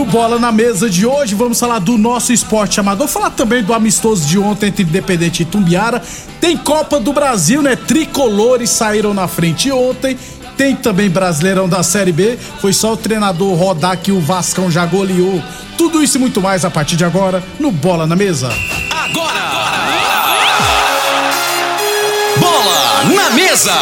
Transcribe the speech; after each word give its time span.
No 0.00 0.06
Bola 0.06 0.38
na 0.38 0.50
Mesa 0.50 0.88
de 0.88 1.04
hoje, 1.04 1.34
vamos 1.34 1.60
falar 1.60 1.78
do 1.78 1.98
nosso 1.98 2.32
esporte 2.32 2.80
amador, 2.80 3.06
falar 3.06 3.28
também 3.28 3.62
do 3.62 3.74
amistoso 3.74 4.26
de 4.26 4.38
ontem 4.38 4.68
entre 4.68 4.82
Independente 4.82 5.42
e 5.42 5.44
Tumbiara. 5.44 6.02
Tem 6.40 6.56
Copa 6.56 6.98
do 6.98 7.12
Brasil, 7.12 7.60
né? 7.60 7.76
Tricolores 7.76 8.70
saíram 8.70 9.12
na 9.12 9.28
frente 9.28 9.70
ontem. 9.70 10.16
Tem 10.56 10.74
também 10.74 11.10
Brasileirão 11.10 11.68
da 11.68 11.82
Série 11.82 12.12
B. 12.12 12.38
Foi 12.62 12.72
só 12.72 12.94
o 12.94 12.96
treinador 12.96 13.54
rodar 13.54 13.98
que 13.98 14.10
o 14.10 14.22
Vascão 14.22 14.70
já 14.70 14.86
goleou. 14.86 15.42
Tudo 15.76 16.02
isso 16.02 16.16
e 16.16 16.20
muito 16.20 16.40
mais 16.40 16.64
a 16.64 16.70
partir 16.70 16.96
de 16.96 17.04
agora 17.04 17.44
no 17.58 17.70
Bola 17.70 18.06
na 18.06 18.16
Mesa. 18.16 18.48
Agora! 18.90 19.59
Na 23.30 23.34
mesa! 23.34 23.78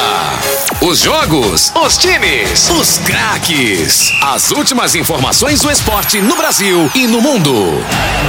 Os 0.82 1.00
jogos, 1.00 1.72
os 1.75 1.97
times, 1.97 2.69
os 2.70 2.98
craques. 2.98 4.12
As 4.22 4.50
últimas 4.50 4.94
informações 4.94 5.60
do 5.60 5.70
esporte 5.70 6.20
no 6.20 6.36
Brasil 6.36 6.91
e 6.94 7.06
no 7.06 7.20
mundo. 7.20 7.53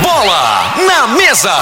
Bola 0.02 0.75
na 0.88 1.08
mesa! 1.08 1.53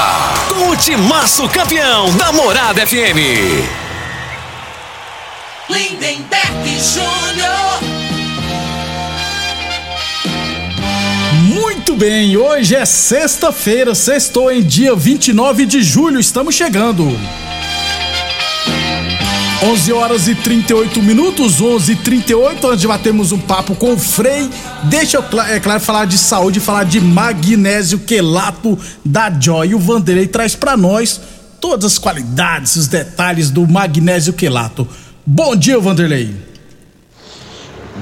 Com 0.50 0.70
o 0.70 0.78
timaço 0.78 1.48
campeão 1.50 2.16
da 2.16 2.32
Morada 2.32 2.86
FM. 2.86 3.66
Lindenberg 5.70 6.80
Júnior. 6.80 7.80
Muito 11.44 11.96
bem, 11.96 12.38
hoje 12.38 12.76
é 12.76 12.86
sexta-feira, 12.86 13.96
sextou 13.96 14.52
em 14.52 14.62
dia 14.62 14.96
29 14.96 15.66
de 15.66 15.82
julho, 15.82 16.20
estamos 16.20 16.54
chegando. 16.54 17.18
11 19.64 19.92
horas 19.92 20.28
e 20.28 20.36
38 20.36 21.02
minutos, 21.02 21.60
11 21.60 21.92
e 21.92 21.96
38 21.96 22.68
onde 22.68 22.88
batemos 22.88 23.32
um 23.32 23.40
papo 23.40 23.74
com 23.76 23.94
o 23.94 23.98
Frei. 23.98 24.48
Deixa 24.84 25.18
eu, 25.18 25.24
é 25.50 25.60
claro, 25.60 25.80
falar 25.80 26.06
de 26.06 26.16
saúde, 26.16 26.60
falar 26.60 26.84
de 26.84 27.02
magnésio 27.02 27.98
quelato 28.00 28.78
da 29.04 29.32
Joy. 29.32 29.74
O 29.74 29.80
Vanderlei 29.80 30.28
traz 30.28 30.54
pra 30.54 30.78
nós 30.78 31.20
todas 31.60 31.94
as 31.94 31.98
qualidades, 31.98 32.76
os 32.76 32.88
detalhes 32.88 33.50
do 33.50 33.68
magnésio 33.68 34.34
quelato. 34.34 34.88
Bom 35.26 35.56
dia, 35.56 35.80
Vanderlei. 35.80 36.36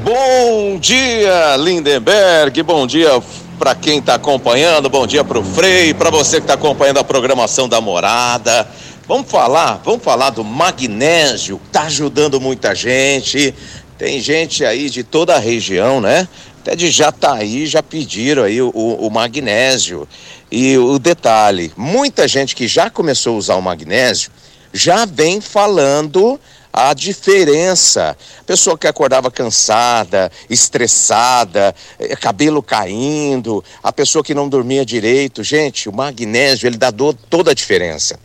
Bom 0.04 0.78
dia, 0.78 1.56
Lindenberg. 1.56 2.62
Bom 2.64 2.86
dia 2.86 3.24
para 3.58 3.74
quem 3.74 4.00
está 4.00 4.16
acompanhando. 4.16 4.90
Bom 4.90 5.08
dia 5.08 5.24
para 5.24 5.40
o 5.40 5.44
Frei, 5.44 5.94
para 5.94 6.10
você 6.10 6.38
que 6.38 6.44
está 6.44 6.56
acompanhando 6.56 6.98
a 6.98 7.04
programação 7.04 7.70
da 7.70 7.80
Morada. 7.80 8.68
Vamos 9.08 9.30
falar, 9.30 9.82
vamos 9.86 10.04
falar 10.04 10.32
do 10.32 10.44
magnésio. 10.44 11.62
Tá 11.72 11.84
ajudando 11.84 12.42
muita 12.42 12.74
gente. 12.74 13.54
Tem 14.00 14.20
gente 14.20 14.66
aí 14.66 14.90
de 14.90 15.04
toda 15.04 15.36
a 15.36 15.40
região, 15.40 16.02
né? 16.02 16.28
Até 16.62 16.76
de 16.76 16.90
Jataí 16.90 17.68
já 17.68 17.84
pediram 17.84 18.44
aí 18.44 18.60
o, 18.60 18.72
o 18.72 19.10
magnésio. 19.12 20.08
E 20.52 20.76
o 20.80 20.98
detalhe, 20.98 21.72
muita 21.78 22.28
gente 22.28 22.56
que 22.56 22.68
já 22.68 22.90
começou 22.90 23.36
a 23.36 23.38
usar 23.38 23.56
o 23.56 23.62
magnésio 23.62 24.32
já 24.74 25.06
vem 25.06 25.40
falando 25.40 26.40
a 26.74 26.94
diferença. 26.94 28.18
Pessoa 28.48 28.76
que 28.76 28.88
acordava 28.88 29.30
cansada, 29.30 30.32
estressada, 30.50 31.76
eh, 32.00 32.16
cabelo 32.16 32.62
caindo, 32.64 33.64
a 33.84 33.94
pessoa 33.94 34.24
que 34.24 34.34
não 34.34 34.50
dormia 34.50 34.84
direito. 34.84 35.44
Gente, 35.44 35.88
o 35.88 35.94
magnésio, 35.94 36.66
ele 36.66 36.78
dá 36.78 36.92
toda 37.30 37.52
a 37.52 37.54
diferença. 37.54 38.20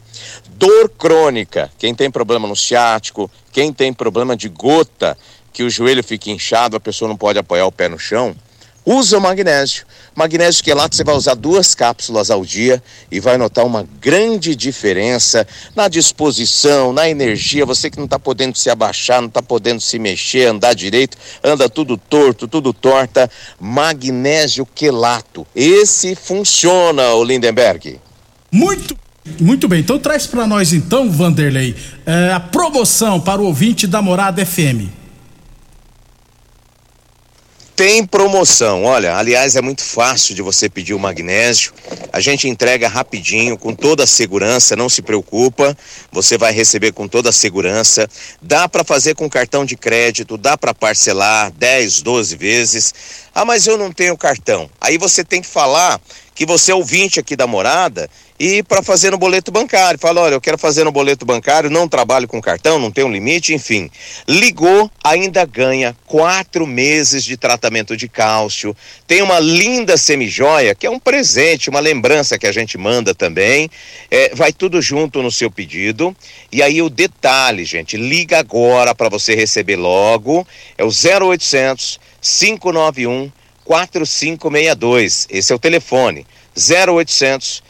Dor 0.60 0.90
crônica, 0.90 1.72
quem 1.78 1.94
tem 1.94 2.10
problema 2.10 2.46
no 2.46 2.54
ciático, 2.54 3.30
quem 3.50 3.72
tem 3.72 3.94
problema 3.94 4.36
de 4.36 4.46
gota, 4.46 5.16
que 5.54 5.62
o 5.62 5.70
joelho 5.70 6.04
fica 6.04 6.30
inchado, 6.30 6.76
a 6.76 6.80
pessoa 6.80 7.08
não 7.08 7.16
pode 7.16 7.38
apoiar 7.38 7.64
o 7.64 7.72
pé 7.72 7.88
no 7.88 7.98
chão, 7.98 8.36
usa 8.84 9.16
o 9.16 9.20
magnésio. 9.22 9.86
Magnésio 10.14 10.62
quelato 10.62 10.94
você 10.94 11.02
vai 11.02 11.14
usar 11.14 11.32
duas 11.32 11.74
cápsulas 11.74 12.30
ao 12.30 12.44
dia 12.44 12.82
e 13.10 13.18
vai 13.20 13.38
notar 13.38 13.64
uma 13.64 13.88
grande 14.02 14.54
diferença 14.54 15.48
na 15.74 15.88
disposição, 15.88 16.92
na 16.92 17.08
energia. 17.08 17.64
Você 17.64 17.88
que 17.88 17.96
não 17.96 18.04
está 18.04 18.18
podendo 18.18 18.58
se 18.58 18.68
abaixar, 18.68 19.22
não 19.22 19.28
está 19.28 19.40
podendo 19.40 19.80
se 19.80 19.98
mexer, 19.98 20.48
andar 20.48 20.74
direito, 20.74 21.16
anda 21.42 21.70
tudo 21.70 21.96
torto, 21.96 22.46
tudo 22.46 22.74
torta. 22.74 23.30
Magnésio 23.58 24.66
quelato. 24.66 25.46
Esse 25.56 26.14
funciona, 26.14 27.14
o 27.14 27.24
Lindenberg. 27.24 27.98
Muito, 28.52 28.94
muito 29.40 29.68
bem. 29.68 29.80
Então 29.80 29.98
traz 29.98 30.26
pra 30.26 30.46
nós 30.46 30.72
então, 30.72 31.10
Vanderlei, 31.10 31.74
eh, 32.06 32.32
a 32.32 32.40
promoção 32.40 33.20
para 33.20 33.40
o 33.40 33.46
ouvinte 33.46 33.86
da 33.86 34.00
Morada 34.00 34.44
FM. 34.44 35.00
Tem 37.80 38.04
promoção, 38.04 38.84
olha, 38.84 39.16
aliás 39.16 39.56
é 39.56 39.62
muito 39.62 39.82
fácil 39.82 40.34
de 40.34 40.42
você 40.42 40.68
pedir 40.68 40.92
o 40.92 40.98
magnésio. 40.98 41.72
A 42.12 42.20
gente 42.20 42.46
entrega 42.46 42.86
rapidinho, 42.86 43.56
com 43.56 43.74
toda 43.74 44.04
a 44.04 44.06
segurança, 44.06 44.76
não 44.76 44.86
se 44.86 45.00
preocupa. 45.00 45.74
Você 46.12 46.36
vai 46.36 46.52
receber 46.52 46.92
com 46.92 47.08
toda 47.08 47.30
a 47.30 47.32
segurança. 47.32 48.06
Dá 48.42 48.68
para 48.68 48.84
fazer 48.84 49.14
com 49.14 49.30
cartão 49.30 49.64
de 49.64 49.76
crédito, 49.76 50.36
dá 50.36 50.58
para 50.58 50.74
parcelar 50.74 51.50
10, 51.52 52.02
12 52.02 52.36
vezes. 52.36 52.94
Ah, 53.34 53.46
mas 53.46 53.66
eu 53.66 53.78
não 53.78 53.90
tenho 53.90 54.14
cartão. 54.14 54.68
Aí 54.78 54.98
você 54.98 55.24
tem 55.24 55.40
que 55.40 55.48
falar 55.48 55.98
que 56.34 56.44
você 56.44 56.72
é 56.72 56.74
ouvinte 56.74 57.18
aqui 57.18 57.34
da 57.34 57.46
morada 57.46 58.10
e 58.40 58.62
para 58.62 58.82
fazer 58.82 59.10
no 59.10 59.18
boleto 59.18 59.52
bancário. 59.52 60.00
Fala, 60.00 60.22
olha, 60.22 60.34
eu 60.34 60.40
quero 60.40 60.56
fazer 60.56 60.82
no 60.82 60.90
boleto 60.90 61.26
bancário, 61.26 61.68
não 61.68 61.86
trabalho 61.86 62.26
com 62.26 62.40
cartão, 62.40 62.78
não 62.78 62.90
tenho 62.90 63.12
limite, 63.12 63.52
enfim. 63.52 63.90
Ligou, 64.26 64.90
ainda 65.04 65.44
ganha 65.44 65.94
quatro 66.06 66.66
meses 66.66 67.22
de 67.22 67.36
tratamento 67.36 67.94
de 67.94 68.08
cálcio. 68.08 68.74
Tem 69.06 69.20
uma 69.20 69.38
linda 69.38 69.98
semijoia, 69.98 70.74
que 70.74 70.86
é 70.86 70.90
um 70.90 70.98
presente, 70.98 71.68
uma 71.68 71.80
lembrança 71.80 72.38
que 72.38 72.46
a 72.46 72.52
gente 72.52 72.78
manda 72.78 73.14
também. 73.14 73.70
É, 74.10 74.34
vai 74.34 74.54
tudo 74.54 74.80
junto 74.80 75.22
no 75.22 75.30
seu 75.30 75.50
pedido. 75.50 76.16
E 76.50 76.62
aí 76.62 76.80
o 76.80 76.88
detalhe, 76.88 77.66
gente, 77.66 77.98
liga 77.98 78.38
agora 78.38 78.94
para 78.94 79.10
você 79.10 79.34
receber 79.34 79.76
logo. 79.76 80.48
É 80.78 80.82
o 80.82 80.88
0800 80.88 82.00
591 82.22 83.30
4562. 83.66 85.26
Esse 85.28 85.52
é 85.52 85.54
o 85.54 85.58
telefone. 85.58 86.26
0800 86.56 87.62
591 87.62 87.69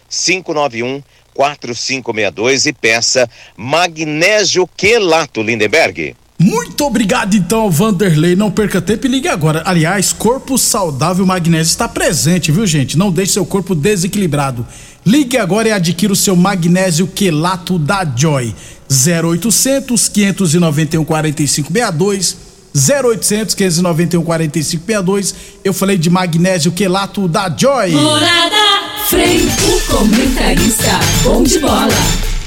4562 1.33 2.67
e 2.67 2.73
peça 2.73 3.31
magnésio 3.57 4.69
quelato 4.77 5.41
Lindenberg. 5.43 6.15
Muito 6.39 6.87
obrigado 6.87 7.37
então, 7.37 7.71
Vanderlei. 7.71 8.35
Não 8.35 8.51
perca 8.51 8.81
tempo 8.81 9.07
e 9.07 9.11
ligue 9.11 9.29
agora. 9.29 9.63
Aliás, 9.67 10.11
corpo 10.13 10.57
saudável 10.57 11.27
magnésio 11.27 11.71
está 11.71 11.87
presente, 11.87 12.51
viu, 12.51 12.67
gente? 12.67 12.97
Não 12.97 13.13
deixe 13.13 13.35
seu 13.35 13.45
corpo 13.45 13.75
desequilibrado. 13.75 14.67
Ligue 15.05 15.37
agora 15.37 15.69
e 15.69 15.73
adquira 15.73 16.13
o 16.13 16.17
seu 16.17 16.35
magnésio 16.35 17.07
quelato 17.07 17.79
da 17.79 18.05
Joy. 18.05 18.55
0800 18.91 20.09
591 20.09 21.05
4562 21.05 22.50
0800 22.75 23.55
591 23.55 24.23
4562. 24.23 25.35
Eu 25.65 25.73
falei 25.73 25.99
de 25.99 26.09
magnésio 26.09 26.73
quelato 26.73 27.27
da 27.29 27.55
Joy. 27.55 27.91
Morada 27.91 28.81
Frei, 29.09 29.41
o 29.41 29.81
comentarista 29.93 31.01
bom 31.25 31.43
de 31.43 31.59
bola. 31.59 31.89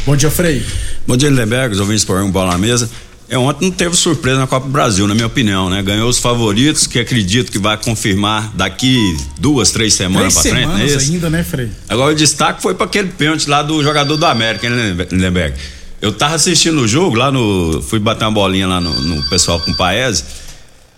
Bom 0.05 0.15
dia, 0.15 0.31
Frei. 0.31 0.65
Bom 1.05 1.17
dia, 1.17 1.29
Lindenberg, 1.29 1.73
os 1.73 1.79
ouvintes 1.81 2.05
por 2.05 2.21
um 2.21 2.31
bola 2.31 2.51
na 2.51 2.57
mesa. 2.57 2.89
É, 3.27 3.37
ontem 3.37 3.65
não 3.65 3.71
teve 3.71 3.95
surpresa 3.95 4.37
na 4.37 4.47
Copa 4.47 4.67
do 4.67 4.71
Brasil, 4.71 5.07
na 5.07 5.13
minha 5.15 5.27
opinião, 5.27 5.69
né? 5.69 5.81
Ganhou 5.81 6.07
os 6.07 6.19
favoritos, 6.19 6.85
que 6.87 6.99
acredito 6.99 7.51
que 7.51 7.57
vai 7.57 7.75
confirmar 7.77 8.51
daqui 8.53 8.97
duas, 9.39 9.71
três 9.71 9.93
semanas 9.93 10.35
Três 10.35 10.47
pra 10.47 10.51
frente, 10.53 10.67
não 10.67 10.73
é 10.75 10.87
semanas 10.87 11.03
isso? 11.03 11.11
ainda, 11.13 11.29
né, 11.29 11.43
Frei? 11.43 11.69
Agora 11.89 12.13
o 12.13 12.15
destaque 12.15 12.61
foi 12.61 12.75
para 12.75 12.85
aquele 12.85 13.09
pênalti 13.09 13.49
lá 13.49 13.63
do 13.63 13.81
jogador 13.83 14.15
do 14.17 14.25
América, 14.25 14.67
hein, 14.67 14.73
Lindenberg? 15.11 15.55
Eu 16.03 16.11
tava 16.11 16.35
assistindo 16.35 16.81
o 16.81 16.87
jogo 16.87 17.15
lá 17.15 17.31
no. 17.31 17.81
Fui 17.81 17.97
bater 17.97 18.25
uma 18.25 18.31
bolinha 18.31 18.67
lá 18.67 18.81
no, 18.81 18.93
no 18.93 19.23
pessoal 19.29 19.57
com 19.61 19.71
o 19.71 19.77
Paese. 19.77 20.25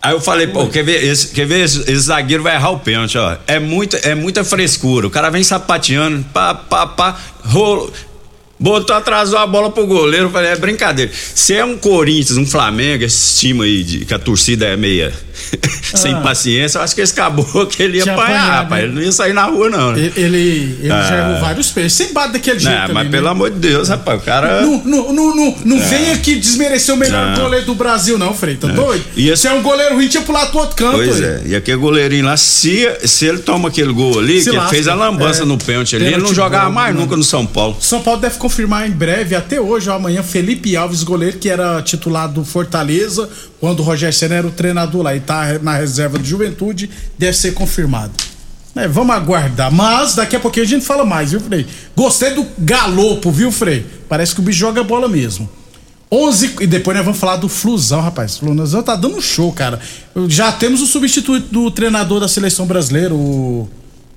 Aí 0.02 0.12
eu 0.12 0.19
falei, 0.19 0.48
pô, 0.48 0.66
quer 0.66 0.84
ver, 0.84 1.04
esse, 1.04 1.28
quer 1.28 1.46
ver 1.46 1.63
esse, 1.63 1.81
esse 1.81 2.00
zagueiro 2.00 2.42
vai 2.42 2.56
errar 2.56 2.72
o 2.72 2.80
pênalti, 2.80 3.16
ó. 3.16 3.38
É 3.46 3.60
muita, 3.60 3.98
é 3.98 4.16
muita 4.16 4.44
frescura. 4.44 5.06
O 5.06 5.12
cara 5.12 5.30
vem 5.30 5.44
sapateando, 5.44 6.25
pá, 6.34 6.56
pá, 6.56 6.88
pá, 6.88 7.19
rolo. 7.44 7.94
Botou, 8.60 8.96
atrasou 8.96 9.38
a 9.38 9.46
bola 9.46 9.69
pro 9.69 9.86
goleiro, 9.86 10.25
eu 10.25 10.31
falei, 10.31 10.50
é 10.50 10.56
brincadeira. 10.56 11.12
Se 11.13 11.54
é 11.54 11.63
um 11.63 11.78
Corinthians, 11.78 12.40
um 12.40 12.46
Flamengo, 12.48 13.04
esse 13.04 13.42
time 13.42 13.63
aí 13.63 13.84
de, 13.84 14.06
que 14.06 14.13
a 14.13 14.18
torcida 14.18 14.66
é 14.66 14.75
meia 14.75 15.13
sem 15.95 16.15
paciência, 16.21 16.77
eu 16.77 16.81
acho 16.83 16.95
que 16.95 17.01
esse 17.01 17.13
caboclo 17.13 17.65
que 17.68 17.81
ele 17.83 17.97
ia 17.97 18.03
Ah. 18.06 18.13
Apanhar, 18.13 18.25
apanhado, 18.39 18.63
rapaz. 18.63 18.81
né? 18.81 18.88
Ele 18.88 18.95
não 18.95 19.01
ia 19.01 19.12
sair 19.12 19.33
na 19.33 19.44
rua, 19.45 19.69
não. 19.69 19.92
né? 19.92 20.00
Ele, 20.00 20.13
ele, 20.15 20.77
ele 20.81 20.92
Ah. 20.92 21.03
já 21.09 21.18
errou 21.18 21.39
vários 21.42 21.71
peixes. 21.71 21.94
Sempre 21.94 22.13
bate 22.13 22.33
daquele 22.33 22.59
jeito. 22.59 22.88
Não, 22.88 22.94
mas 22.94 23.09
pelo 23.09 23.24
né? 23.25 23.30
amor 23.31 23.50
de 23.51 23.59
Deus, 23.59 23.89
rapaz, 23.89 24.21
o 24.21 24.24
cara. 24.24 24.62
Não, 24.62 24.81
não, 24.83 25.13
não, 25.13 25.36
não, 25.36 25.56
não 25.65 25.80
vem 25.80 26.12
aqui 26.13 26.36
desmerecer 26.36 26.94
o 26.94 26.97
melhor 26.97 27.31
Não. 27.36 27.44
goleiro 27.44 27.65
do 27.65 27.75
Brasil, 27.75 28.18
não, 28.18 28.33
Frei. 28.33 28.56
Tá 28.56 28.68
doido? 28.68 29.03
E 29.15 29.30
esse- 29.30 29.44
Se 29.44 29.47
é 29.47 29.53
um 29.53 29.62
goleiro 29.62 29.95
ruim, 29.95 30.07
tinha 30.07 30.24
pular 30.24 30.47
pro 30.47 30.59
outro 30.59 30.75
canto. 30.75 30.95
Pois 30.97 31.19
aí. 31.19 31.25
é, 31.25 31.42
e 31.47 31.56
aquele 31.56 31.77
goleirinho 31.77 32.25
lá, 32.25 32.36
se, 32.38 32.88
se 33.06 33.25
ele 33.25 33.39
toma 33.39 33.69
aquele 33.69 33.92
gol 33.94 34.19
ali, 34.19 34.39
Se 34.39 34.45
que 34.45 34.50
ele 34.51 34.57
lasca. 34.57 34.71
fez 34.74 34.88
a 34.88 34.95
lambança 34.95 35.44
É. 35.44 35.45
no 35.45 35.57
pênalti 35.57 35.95
ali, 35.95 36.06
ele 36.07 36.18
não 36.18 36.33
jogava 36.33 36.69
mais 36.69 36.94
né? 36.95 37.01
nunca 37.01 37.15
no 37.15 37.24
São 37.24 37.45
Paulo. 37.45 37.77
São 37.80 38.01
Paulo 38.01 38.19
deve 38.21 38.38
confirmar 38.38 38.88
em 38.88 38.92
breve, 38.92 39.36
até 39.36 39.59
hoje 39.62 39.89
ou 39.89 39.95
amanhã, 39.95 40.24
Felipe 40.24 40.75
Alves, 40.75 41.03
goleiro 41.03 41.38
que 41.38 41.50
era 41.50 41.81
titular 41.81 42.27
do 42.27 42.44
Fortaleza, 42.44 43.30
quando 43.66 43.80
o 43.80 43.82
Rogério 43.82 44.16
Senna 44.16 44.36
era 44.36 44.46
o 44.46 44.52
treinador 44.52 45.02
lá 45.02 45.16
e 45.16 45.20
tá 45.20 45.58
na 45.60 45.76
reserva 45.76 46.20
de 46.20 46.30
juventude, 46.30 46.88
deve 47.18 47.36
ser 47.36 47.56
confirmado. 47.56 48.14
É, 48.76 48.88
vamos 48.88 49.16
aguardar. 49.16 49.72
Mas 49.72 50.14
daqui 50.14 50.36
a 50.36 50.40
pouquinho 50.40 50.68
a 50.68 50.70
gente 50.70 50.86
fala 50.86 51.04
mais, 51.04 51.32
viu, 51.32 51.40
Frei? 51.40 51.66
Gostei 51.96 52.36
do 52.36 52.46
galopo, 52.60 53.32
viu, 53.32 53.52
Frei? 53.52 53.84
Parece 54.08 54.36
que 54.36 54.40
o 54.40 54.44
bicho 54.44 54.60
joga 54.60 54.84
bola 54.84 55.08
mesmo. 55.08 55.50
11 56.12 56.58
e 56.62 56.68
depois 56.68 56.96
nós 56.96 57.04
vamos 57.04 57.20
falar 57.20 57.38
do 57.38 57.50
Flusão, 57.50 58.02
rapaz. 58.02 58.36
O 58.36 58.42
Flusão 58.42 58.84
tá 58.84 58.96
dando 58.96 59.18
um 59.18 59.22
show, 59.22 59.52
cara. 59.52 59.80
Já 60.28 60.52
temos 60.52 60.80
o 60.80 60.86
substituto 60.86 61.48
do 61.52 61.72
treinador 61.72 62.20
da 62.20 62.28
seleção 62.28 62.68
brasileira, 62.68 63.16
o, 63.16 63.68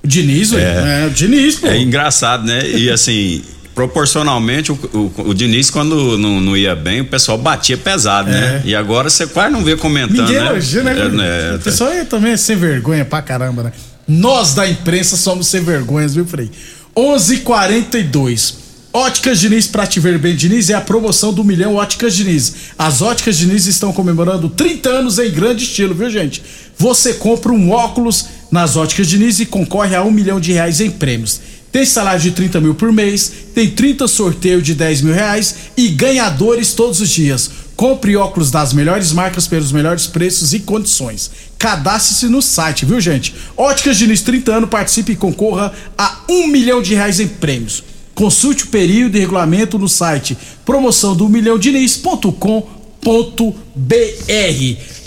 o 0.04 0.06
Diniz, 0.06 0.50
velho. 0.50 0.62
É. 0.62 1.06
o 1.06 1.10
Diniz, 1.10 1.56
pô. 1.56 1.68
É 1.68 1.80
engraçado, 1.80 2.44
né? 2.44 2.68
E 2.68 2.90
assim, 2.90 3.42
proporcionalmente, 3.78 4.72
o, 4.72 4.74
o, 4.92 5.28
o 5.28 5.34
Diniz, 5.34 5.70
quando 5.70 6.18
não, 6.18 6.40
não 6.40 6.56
ia 6.56 6.74
bem, 6.74 7.00
o 7.00 7.04
pessoal 7.04 7.38
batia 7.38 7.76
pesado, 7.78 8.28
né? 8.28 8.60
E 8.64 8.74
agora 8.74 9.08
você 9.08 9.24
quase 9.24 9.52
não 9.52 9.62
vê 9.62 9.76
comentando, 9.76 10.18
É. 10.18 10.22
Ninguém 10.22 10.40
né? 10.40 10.50
elogia, 10.50 10.82
né? 10.82 10.98
É, 10.98 11.08
né? 11.08 11.54
O 11.54 11.58
pessoal 11.60 11.90
aí 11.90 12.04
também 12.04 12.32
é 12.32 12.36
sem 12.36 12.56
vergonha 12.56 13.04
pra 13.04 13.22
caramba, 13.22 13.62
né? 13.62 13.72
Nós 14.08 14.52
da 14.52 14.68
imprensa 14.68 15.16
somos 15.16 15.46
sem 15.46 15.62
vergonhas, 15.62 16.12
viu, 16.12 16.26
Frei? 16.26 16.50
11:42. 16.96 18.54
Óticas 18.92 19.38
Diniz 19.38 19.68
pra 19.68 19.86
te 19.86 20.00
ver 20.00 20.18
bem, 20.18 20.34
Diniz 20.34 20.70
é 20.70 20.74
a 20.74 20.80
promoção 20.80 21.32
do 21.32 21.44
Milhão 21.44 21.76
Óticas 21.76 22.16
Diniz. 22.16 22.54
As 22.76 23.00
Óticas 23.00 23.38
Diniz 23.38 23.66
estão 23.66 23.92
comemorando 23.92 24.48
30 24.48 24.88
anos 24.88 25.20
em 25.20 25.30
grande 25.30 25.62
estilo, 25.62 25.94
viu, 25.94 26.10
gente? 26.10 26.42
Você 26.76 27.14
compra 27.14 27.52
um 27.52 27.70
óculos 27.70 28.26
nas 28.50 28.76
Óticas 28.76 29.06
Diniz 29.06 29.38
e 29.38 29.46
concorre 29.46 29.94
a 29.94 30.02
um 30.02 30.10
milhão 30.10 30.40
de 30.40 30.52
reais 30.52 30.80
em 30.80 30.90
prêmios. 30.90 31.40
Tem 31.70 31.84
salário 31.84 32.20
de 32.20 32.30
30 32.30 32.60
mil 32.60 32.74
por 32.74 32.92
mês, 32.92 33.30
tem 33.54 33.70
30 33.70 34.08
sorteio 34.08 34.62
de 34.62 34.74
10 34.74 35.02
mil 35.02 35.14
reais 35.14 35.54
e 35.76 35.88
ganhadores 35.88 36.72
todos 36.72 37.00
os 37.00 37.10
dias. 37.10 37.50
Compre 37.76 38.16
óculos 38.16 38.50
das 38.50 38.72
melhores 38.72 39.12
marcas 39.12 39.46
pelos 39.46 39.70
melhores 39.70 40.06
preços 40.06 40.52
e 40.52 40.60
condições. 40.60 41.30
Cadastre-se 41.58 42.26
no 42.26 42.42
site, 42.42 42.84
viu, 42.84 43.00
gente? 43.00 43.34
Óticas 43.56 43.96
Diniz 43.96 44.22
30 44.22 44.52
anos, 44.52 44.70
participe 44.70 45.12
e 45.12 45.16
concorra 45.16 45.72
a 45.96 46.22
um 46.28 46.46
milhão 46.46 46.82
de 46.82 46.94
reais 46.94 47.20
em 47.20 47.28
prêmios. 47.28 47.84
Consulte 48.14 48.64
o 48.64 48.68
período 48.68 49.16
e 49.16 49.20
regulamento 49.20 49.78
no 49.78 49.88
site 49.88 50.36
promoção 50.64 51.14
do 51.14 51.28
milhão 51.28 51.56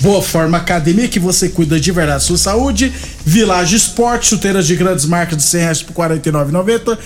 Boa 0.02 0.22
Forma 0.22 0.58
Academia, 0.58 1.08
que 1.08 1.20
você 1.20 1.50
cuida 1.50 1.80
de 1.80 1.92
verdade 1.92 2.20
da 2.22 2.26
sua 2.26 2.38
saúde. 2.38 2.92
Village 3.26 3.76
Sport, 3.76 4.26
chuteiras 4.26 4.66
de 4.66 4.76
grandes 4.76 5.06
marcas 5.06 5.38
de 5.38 5.44
100 5.44 5.62
reais 5.62 5.84
por 5.84 6.10
R$ 6.10 6.20
49,90. 6.20 6.98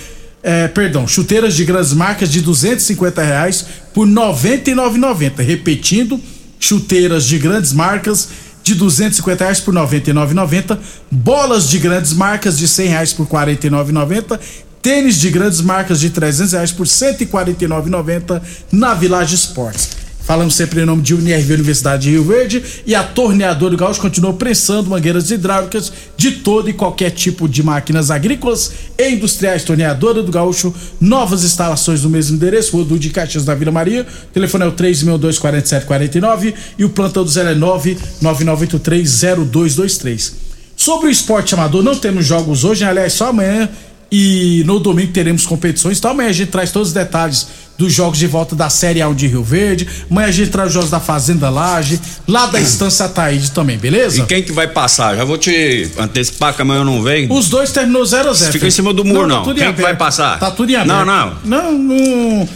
É, 0.42 0.68
perdão, 0.68 1.08
chuteiras 1.08 1.56
de 1.56 1.66
grandes 1.66 1.92
marcas 1.92 2.30
de 2.32 2.40
250 2.40 3.22
reais 3.24 3.66
por 3.94 4.08
R$ 4.08 4.14
99,90. 4.14 5.44
Repetindo, 5.44 6.20
chuteiras 6.60 7.26
de 7.26 7.40
grandes 7.40 7.74
marcas 7.74 8.30
de 8.64 8.76
250 8.76 9.44
reais 9.44 9.60
por 9.60 9.74
R$ 9.76 9.82
99,90. 9.82 10.78
Bolas 11.12 11.68
de 11.68 11.80
grandes 11.80 12.14
marcas 12.14 12.58
de 12.58 12.68
100 12.68 12.88
reais 12.88 13.12
por 13.12 13.26
R$ 13.26 13.56
49,90. 13.56 14.40
Tênis 14.82 15.20
de 15.20 15.32
grandes 15.32 15.62
marcas 15.62 16.00
de 16.00 16.12
300 16.12 16.54
reais 16.54 16.72
por 16.72 16.86
R$ 16.86 16.92
149,90 16.92 18.42
na 18.72 18.94
Village 18.94 19.34
Sports. 19.34 20.04
Falamos 20.25 20.55
sempre 20.55 20.82
em 20.82 20.86
nome 20.86 21.03
de 21.03 21.13
Unirv 21.13 21.53
Universidade 21.53 22.01
de 22.03 22.10
Rio 22.10 22.24
Verde 22.24 22.63
e 22.84 22.96
a 22.96 23.03
Torneadora 23.03 23.70
do 23.70 23.77
Gaúcho 23.77 24.01
continua 24.01 24.34
prensando 24.34 24.89
mangueiras 24.89 25.29
hidráulicas 25.29 25.94
de 26.17 26.32
todo 26.32 26.67
e 26.67 26.74
qualquer 26.74 27.12
tipo 27.12 27.48
de 27.48 27.62
máquinas 27.62 28.10
agrícolas 28.10 28.74
e 28.98 29.12
industriais. 29.12 29.63
Torneadora 29.63 30.24
do 30.24 30.32
Gaúcho, 30.32 30.74
novas 31.00 31.44
instalações 31.44 32.01
no 32.01 32.10
mesmo 32.10 32.38
endereço, 32.38 32.75
Rua 32.75 32.98
de 32.98 33.12
Caxias 33.12 33.46
da 33.46 33.53
Vila 33.53 33.72
Maria. 33.72 34.01
O 34.01 34.34
telefone 34.34 34.63
é 34.63 34.67
o 34.67 34.72
3624749 34.72 36.55
e 36.79 36.84
o 36.84 36.89
plantão 36.89 37.24
do 37.24 37.29
0 37.29 37.50
é 37.50 37.55
999830223. 37.55 40.34
Sobre 40.75 41.08
o 41.08 41.12
esporte 41.12 41.53
amador, 41.53 41.84
não 41.84 41.96
temos 41.96 42.25
jogos 42.25 42.63
hoje, 42.63 42.84
aliás, 42.84 43.13
só 43.13 43.29
amanhã 43.29 43.70
e 44.12 44.63
no 44.65 44.79
domingo 44.79 45.12
teremos 45.12 45.46
competições. 45.46 45.98
Então 45.98 46.12
amanhã 46.12 46.29
a 46.29 46.34
gente 46.34 46.50
traz 46.50 46.72
todos 46.72 46.89
os 46.89 46.94
detalhes 46.94 47.48
dos 47.77 47.94
jogos 47.94 48.17
de 48.17 48.27
volta 48.27 48.55
da 48.55 48.70
Série 48.70 49.01
A 49.01 49.10
de 49.10 49.27
Rio 49.27 49.44
Verde. 49.44 49.88
Amanhã 50.10 50.27
a 50.27 50.32
gente 50.32 50.50
traz 50.51 50.67
os 50.70 50.74
jogos 50.74 50.89
da 50.89 51.00
Fazenda 51.00 51.50
Laje, 51.50 52.00
lá 52.27 52.46
da 52.46 52.60
Estância 52.60 53.08
Taíde 53.10 53.51
também, 53.51 53.77
beleza? 53.77 54.22
E 54.22 54.25
quem 54.25 54.41
que 54.41 54.51
vai 54.51 54.67
passar? 54.67 55.15
Já 55.15 55.24
vou 55.25 55.38
te 55.38 55.89
antecipar 55.98 56.53
que 56.53 56.62
amanhã 56.62 56.79
eu 56.82 56.86
não 56.86 57.03
venho. 57.03 57.32
Os 57.34 57.50
dois 57.50 57.72
terminou 57.72 58.03
0x0. 58.03 58.51
Fica 58.51 58.67
em 58.67 58.72
cima 58.72 58.94
do 58.94 59.03
muro, 59.03 59.27
não. 59.27 59.44
tudo 59.44 59.60
em 59.60 59.63
Quem 59.65 59.74
que 59.74 59.82
vai 59.82 59.96
passar? 59.96 60.39
Tá 60.39 60.51
tudo 60.51 60.70
em 60.72 60.86
Não, 60.86 61.01
aberto. 61.01 61.05
não. 61.46 61.72
Não, 61.72 61.72
não. 61.77 62.50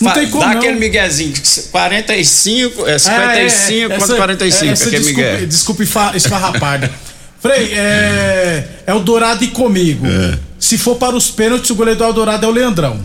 Não 0.00 0.08
Fa- 0.08 0.14
tem 0.14 0.28
como 0.30 0.44
Dá 0.44 0.50
não. 0.50 0.58
aquele 0.58 0.78
miguezinho, 0.78 1.32
45, 1.72 2.86
é 2.86 2.96
55 2.98 3.88
contra 3.88 3.96
essa- 4.04 4.14
45, 4.16 4.72
essa 4.72 4.84
aquele 4.86 5.02
desculpe, 5.02 5.22
migué. 5.30 5.46
desculpe 5.46 5.86
fa- 5.86 6.12
esfarrapada. 6.14 6.90
Frei, 7.42 7.72
é, 7.74 8.64
é 8.86 8.94
o 8.94 9.00
Dourado 9.00 9.42
e 9.42 9.48
comigo. 9.48 10.06
É. 10.06 10.38
Se 10.58 10.76
for 10.78 10.94
para 10.96 11.16
os 11.16 11.30
pênaltis, 11.30 11.70
o 11.70 11.74
goleiro 11.74 11.98
do 11.98 12.04
Eldorado 12.04 12.44
é 12.46 12.48
o 12.48 12.52
Leandrão. 12.52 13.00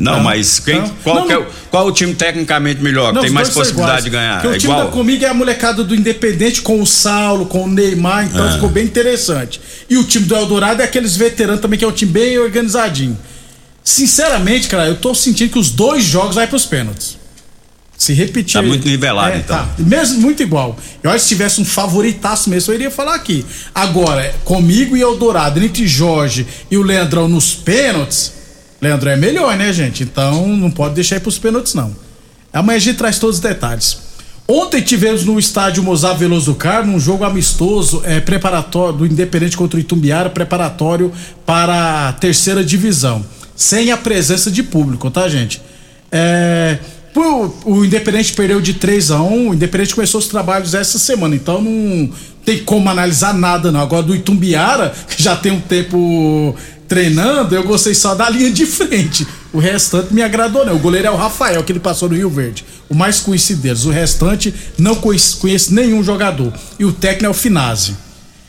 Não, 0.00 0.14
Não, 0.14 0.20
mas 0.22 0.58
quem, 0.58 0.80
não. 0.80 0.88
qual, 1.04 1.28
Não, 1.28 1.42
é 1.42 1.46
qual 1.70 1.86
o 1.86 1.92
time 1.92 2.14
tecnicamente 2.14 2.82
melhor, 2.82 3.12
tem 3.20 3.28
mais 3.28 3.50
possibilidade 3.50 3.90
iguais. 3.90 4.04
de 4.04 4.10
ganhar? 4.10 4.40
Porque 4.40 4.46
É 4.54 4.56
o 4.56 4.58
time 4.58 4.72
igual? 4.72 4.86
da 4.86 4.90
Comigo 4.92 5.24
é 5.26 5.28
a 5.28 5.34
molecada 5.34 5.84
do 5.84 5.94
Independente 5.94 6.62
com 6.62 6.80
o 6.80 6.86
Saulo, 6.86 7.44
com 7.44 7.64
o 7.64 7.68
Neymar, 7.68 8.24
então 8.24 8.48
É. 8.48 8.52
ficou 8.52 8.70
bem 8.70 8.84
interessante. 8.86 9.60
E 9.90 9.98
o 9.98 10.04
time 10.04 10.24
do 10.24 10.34
Eldorado 10.34 10.80
é 10.80 10.86
aqueles 10.86 11.16
veteranos 11.16 11.60
também, 11.60 11.78
que 11.78 11.84
é 11.84 11.88
um 11.88 11.92
time 11.92 12.10
bem 12.10 12.38
organizadinho. 12.38 13.18
Sinceramente, 13.84 14.68
cara, 14.68 14.86
eu 14.88 14.96
tô 14.96 15.14
sentindo 15.14 15.50
que 15.52 15.58
os 15.58 15.70
dois 15.70 16.02
jogos 16.04 16.34
vai 16.36 16.46
pros 16.46 16.64
pênaltis. 16.64 17.18
Se 17.98 18.14
repetir. 18.14 18.54
Tá 18.54 18.62
muito 18.62 18.88
nivelado, 18.88 19.34
É, 19.34 19.38
então. 19.38 19.56
Tá, 19.58 19.68
mesmo 19.78 20.20
muito 20.22 20.42
igual. 20.42 20.78
Eu 21.02 21.10
acho 21.10 21.18
que 21.18 21.22
se 21.24 21.28
tivesse 21.28 21.60
um 21.60 21.64
favoritaço 21.66 22.48
mesmo, 22.48 22.72
eu 22.72 22.76
iria 22.76 22.90
falar 22.90 23.14
aqui. 23.14 23.44
Agora, 23.74 24.34
comigo 24.44 24.96
e 24.96 25.02
Eldorado, 25.02 25.62
entre 25.62 25.86
Jorge 25.86 26.46
e 26.70 26.78
o 26.78 26.82
Leandrão 26.82 27.28
nos 27.28 27.52
pênaltis, 27.54 28.32
Leandrão 28.80 29.12
é 29.12 29.16
melhor, 29.16 29.56
né, 29.56 29.72
gente? 29.72 30.02
Então 30.02 30.48
não 30.48 30.70
pode 30.70 30.94
deixar 30.94 31.16
ir 31.16 31.20
pros 31.20 31.38
pênaltis, 31.38 31.74
não. 31.74 31.94
Amanhã 32.52 32.76
a 32.76 32.80
gente 32.80 32.96
traz 32.96 33.18
todos 33.18 33.36
os 33.36 33.42
detalhes. 33.42 34.10
Ontem 34.48 34.80
tivemos 34.80 35.24
no 35.24 35.38
estádio 35.38 35.80
Mozart 35.82 36.18
Veloso 36.18 36.52
do 36.52 36.54
Carmo 36.56 36.96
um 36.96 36.98
jogo 36.98 37.22
amistoso 37.22 38.02
é, 38.04 38.18
preparatório 38.18 38.98
do 38.98 39.06
Independente 39.06 39.56
contra 39.56 39.76
o 39.76 39.80
Itumbiara, 39.80 40.28
preparatório 40.28 41.12
para 41.46 42.08
a 42.08 42.12
terceira 42.14 42.64
divisão. 42.64 43.24
sem 43.54 43.92
a 43.92 43.96
presença 43.96 44.50
de 44.50 44.62
público, 44.62 45.08
tá, 45.10 45.28
gente? 45.28 45.62
É, 46.10 46.78
o, 47.14 47.74
o 47.76 47.84
Independente 47.84 48.32
perdeu 48.32 48.60
de 48.60 48.74
3 48.74 49.10
a 49.10 49.22
1 49.22 49.50
o 49.50 49.54
Independente 49.54 49.94
começou 49.94 50.18
os 50.18 50.26
trabalhos 50.26 50.74
essa 50.74 50.98
semana, 50.98 51.36
então 51.36 51.60
não 51.62 52.10
tem 52.44 52.58
como 52.64 52.88
analisar 52.88 53.34
nada, 53.34 53.70
não. 53.70 53.80
Agora 53.80 54.02
do 54.02 54.16
Itumbiara, 54.16 54.92
que 55.08 55.22
já 55.22 55.36
tem 55.36 55.52
um 55.52 55.60
tempo 55.60 56.56
treinando, 56.90 57.54
eu 57.54 57.62
gostei 57.62 57.94
só 57.94 58.16
da 58.16 58.28
linha 58.28 58.50
de 58.50 58.66
frente. 58.66 59.24
O 59.52 59.60
restante 59.60 60.12
me 60.12 60.22
agradou, 60.22 60.66
não. 60.66 60.74
O 60.74 60.78
goleiro 60.80 61.06
é 61.06 61.10
o 61.10 61.14
Rafael, 61.14 61.62
que 61.62 61.70
ele 61.70 61.78
passou 61.78 62.08
no 62.08 62.16
Rio 62.16 62.28
Verde. 62.28 62.64
O 62.88 62.96
mais 62.96 63.20
conhecido 63.20 63.62
deles. 63.62 63.84
O 63.84 63.90
restante, 63.90 64.52
não 64.76 64.96
conheço, 64.96 65.38
conheço 65.38 65.72
nenhum 65.72 66.02
jogador. 66.02 66.52
E 66.80 66.84
o 66.84 66.92
técnico 66.92 67.26
é 67.26 67.28
o 67.28 67.34
Finazzi. 67.34 67.96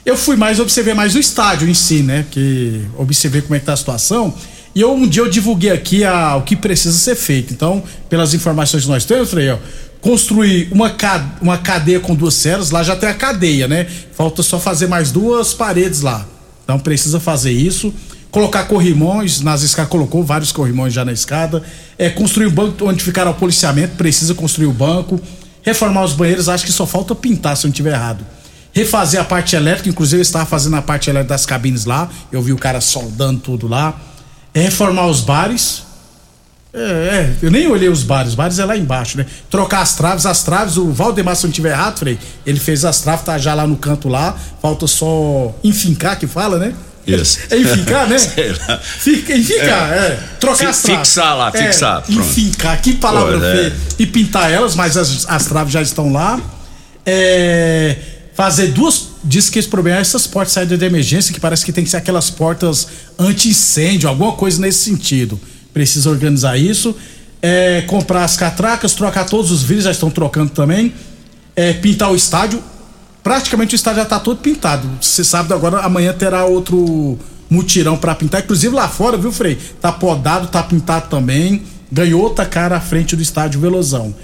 Eu 0.03 0.17
fui 0.17 0.35
mais, 0.35 0.59
observei 0.59 0.95
mais 0.95 1.13
o 1.13 1.19
estádio 1.19 1.69
em 1.69 1.75
si, 1.75 2.01
né? 2.01 2.25
Que 2.31 2.81
observei 2.97 3.43
como 3.43 3.53
é 3.53 3.59
que 3.59 3.65
tá 3.67 3.73
a 3.73 3.77
situação. 3.77 4.33
E 4.73 4.81
eu, 4.81 4.91
um 4.91 5.07
dia 5.07 5.21
eu 5.21 5.29
divulguei 5.29 5.69
aqui 5.69 6.03
a, 6.03 6.35
o 6.35 6.41
que 6.41 6.55
precisa 6.55 6.97
ser 6.97 7.15
feito. 7.15 7.53
Então, 7.53 7.83
pelas 8.09 8.33
informações 8.33 8.83
que 8.83 8.89
nós 8.89 9.05
temos, 9.05 9.29
falei, 9.29 9.51
ó, 9.51 9.57
construir 10.01 10.67
uma, 10.71 10.91
uma 11.39 11.59
cadeia 11.59 11.99
com 11.99 12.15
duas 12.15 12.33
celas, 12.33 12.71
lá 12.71 12.81
já 12.81 12.95
tem 12.95 13.07
a 13.07 13.13
cadeia, 13.13 13.67
né? 13.67 13.85
Falta 14.13 14.41
só 14.41 14.59
fazer 14.59 14.87
mais 14.87 15.11
duas 15.11 15.53
paredes 15.53 16.01
lá. 16.01 16.25
Então 16.63 16.79
precisa 16.79 17.19
fazer 17.19 17.51
isso. 17.51 17.93
Colocar 18.31 18.63
corrimões 18.63 19.41
nas 19.41 19.61
escadas, 19.61 19.91
colocou 19.91 20.23
vários 20.23 20.53
corrimões 20.53 20.93
já 20.93 21.03
na 21.03 21.11
escada. 21.11 21.61
É, 21.97 22.09
construir 22.09 22.47
o 22.47 22.51
banco 22.51 22.85
onde 22.85 23.03
ficará 23.03 23.29
o 23.29 23.33
policiamento, 23.33 23.97
precisa 23.97 24.33
construir 24.33 24.67
o 24.67 24.71
banco. 24.71 25.19
Reformar 25.61 26.05
os 26.05 26.13
banheiros, 26.13 26.47
acho 26.47 26.65
que 26.65 26.71
só 26.71 26.85
falta 26.85 27.13
pintar, 27.13 27.57
se 27.57 27.65
eu 27.65 27.67
não 27.67 27.73
estiver 27.73 27.91
errado. 27.91 28.25
Refazer 28.73 29.19
a 29.19 29.25
parte 29.25 29.53
elétrica, 29.55 29.89
inclusive 29.89 30.19
eu 30.19 30.21
estava 30.21 30.45
fazendo 30.45 30.77
a 30.77 30.81
parte 30.81 31.09
elétrica 31.09 31.33
das 31.33 31.45
cabines 31.45 31.83
lá. 31.83 32.09
Eu 32.31 32.41
vi 32.41 32.53
o 32.53 32.57
cara 32.57 32.79
soldando 32.79 33.41
tudo 33.41 33.67
lá. 33.67 33.99
É 34.53 34.61
reformar 34.61 35.07
os 35.07 35.19
bares. 35.19 35.83
É, 36.73 36.79
é, 36.79 37.35
eu 37.41 37.51
nem 37.51 37.67
olhei 37.67 37.89
os 37.89 38.01
bares, 38.01 38.29
os 38.29 38.35
bares 38.35 38.57
é 38.57 38.63
lá 38.63 38.77
embaixo, 38.77 39.17
né? 39.17 39.25
Trocar 39.49 39.81
as 39.81 39.93
traves, 39.93 40.25
as 40.25 40.41
traves, 40.41 40.77
o 40.77 40.89
Valdemar, 40.93 41.35
se 41.35 41.43
não 41.43 41.51
tiver 41.51 41.71
errado, 41.71 41.99
Frei, 41.99 42.17
ele 42.45 42.61
fez 42.61 42.85
as 42.85 43.01
traves, 43.01 43.25
tá 43.25 43.37
já 43.37 43.53
lá 43.53 43.67
no 43.67 43.75
canto 43.75 44.07
lá, 44.07 44.37
falta 44.61 44.87
só 44.87 45.53
enfincar, 45.65 46.17
que 46.17 46.25
fala, 46.25 46.57
né? 46.57 46.73
Isso. 47.05 47.39
É 47.49 47.57
enfincar, 47.57 48.07
né? 48.07 48.17
Fica, 48.99 49.35
enfincar, 49.35 49.93
é. 49.93 49.97
é. 49.97 50.19
Trocar 50.39 50.69
as 50.69 50.81
traves. 50.81 51.07
Fixar 51.07 51.37
lá, 51.37 51.51
é, 51.53 51.63
fixar. 51.63 52.01
Pronto. 52.03 52.19
Enfincar, 52.19 52.81
que 52.81 52.93
palavra 52.93 53.33
Pô, 53.33 53.39
feia. 53.39 53.75
E 53.97 54.05
pintar 54.05 54.51
elas, 54.51 54.75
mas 54.75 54.97
as, 54.97 55.25
as 55.27 55.45
traves 55.45 55.73
já 55.73 55.81
estão 55.81 56.11
lá. 56.11 56.39
É 57.05 57.97
fazer 58.41 58.67
duas. 58.69 59.09
Diz 59.23 59.49
que 59.49 59.59
esse 59.59 59.67
problema 59.67 59.99
é 59.99 60.01
essas 60.01 60.25
portas 60.25 60.53
saídas 60.53 60.79
de 60.79 60.85
emergência, 60.85 61.31
que 61.31 61.39
parece 61.39 61.63
que 61.63 61.71
tem 61.71 61.83
que 61.83 61.89
ser 61.89 61.97
aquelas 61.97 62.31
portas 62.31 62.87
anti-incêndio, 63.19 64.09
alguma 64.09 64.31
coisa 64.31 64.59
nesse 64.59 64.79
sentido. 64.79 65.39
Precisa 65.71 66.09
organizar 66.09 66.57
isso. 66.57 66.95
É, 67.39 67.81
comprar 67.81 68.23
as 68.23 68.35
catracas, 68.35 68.93
trocar 68.93 69.25
todos 69.25 69.51
os 69.51 69.61
vidros, 69.61 69.85
já 69.85 69.91
estão 69.91 70.09
trocando 70.09 70.51
também. 70.51 70.93
É, 71.55 71.73
pintar 71.73 72.11
o 72.11 72.15
estádio. 72.15 72.63
Praticamente 73.23 73.75
o 73.75 73.77
estádio 73.77 73.97
já 73.97 74.03
está 74.03 74.19
todo 74.19 74.39
pintado. 74.39 74.89
Você 74.99 75.23
sabe 75.23 75.53
agora, 75.53 75.79
amanhã 75.81 76.13
terá 76.13 76.45
outro 76.45 77.17
mutirão 77.49 77.97
para 77.97 78.15
pintar. 78.15 78.41
Inclusive 78.41 78.73
lá 78.73 78.87
fora, 78.87 79.17
viu, 79.17 79.31
Frei? 79.31 79.57
Tá 79.79 79.91
podado, 79.91 80.47
tá 80.47 80.63
pintado 80.63 81.09
também. 81.09 81.63
Ganhou 81.91 82.21
outra 82.21 82.45
cara 82.45 82.77
à 82.77 82.81
frente 82.81 83.15
do 83.15 83.21
estádio 83.21 83.59
Velozão. 83.59 84.15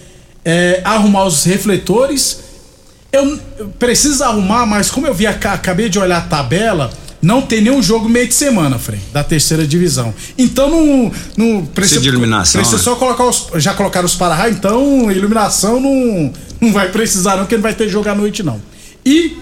É, 0.44 0.82
arrumar 0.86 1.26
os 1.26 1.44
refletores 1.44 2.48
eu, 3.12 3.40
preciso 3.80 4.24
arrumar, 4.24 4.66
mas 4.66 4.92
como 4.92 5.08
eu 5.08 5.14
vi, 5.14 5.26
acabei 5.26 5.90
de 5.90 5.98
olhar 5.98 6.18
a 6.18 6.22
tabela, 6.22 6.92
não 7.22 7.42
tem 7.42 7.62
nenhum 7.62 7.82
jogo 7.82 8.08
meio 8.10 8.28
de 8.28 8.34
semana, 8.34 8.78
Frei, 8.78 9.00
da 9.14 9.24
terceira 9.24 9.66
divisão. 9.66 10.14
Então 10.38 10.70
não. 10.70 11.12
não 11.36 11.66
precisa 11.66 12.02
de 12.02 12.10
iluminação. 12.10 12.62
Precisa 12.62 12.78
né? 12.78 12.84
só 12.84 12.96
colocar 12.96 13.26
os. 13.26 13.48
Já 13.56 13.74
colocaram 13.74 14.06
os 14.06 14.16
para 14.16 14.50
então 14.50 15.12
iluminação 15.12 15.80
não, 15.80 16.34
não 16.60 16.74
vai 16.74 16.90
precisar, 16.90 17.32
não, 17.32 17.40
porque 17.40 17.56
não 17.56 17.64
vai 17.64 17.74
ter 17.74 17.90
jogo 17.90 18.10
à 18.10 18.16
noite, 18.16 18.44
não. 18.44 18.62
E 19.08 19.38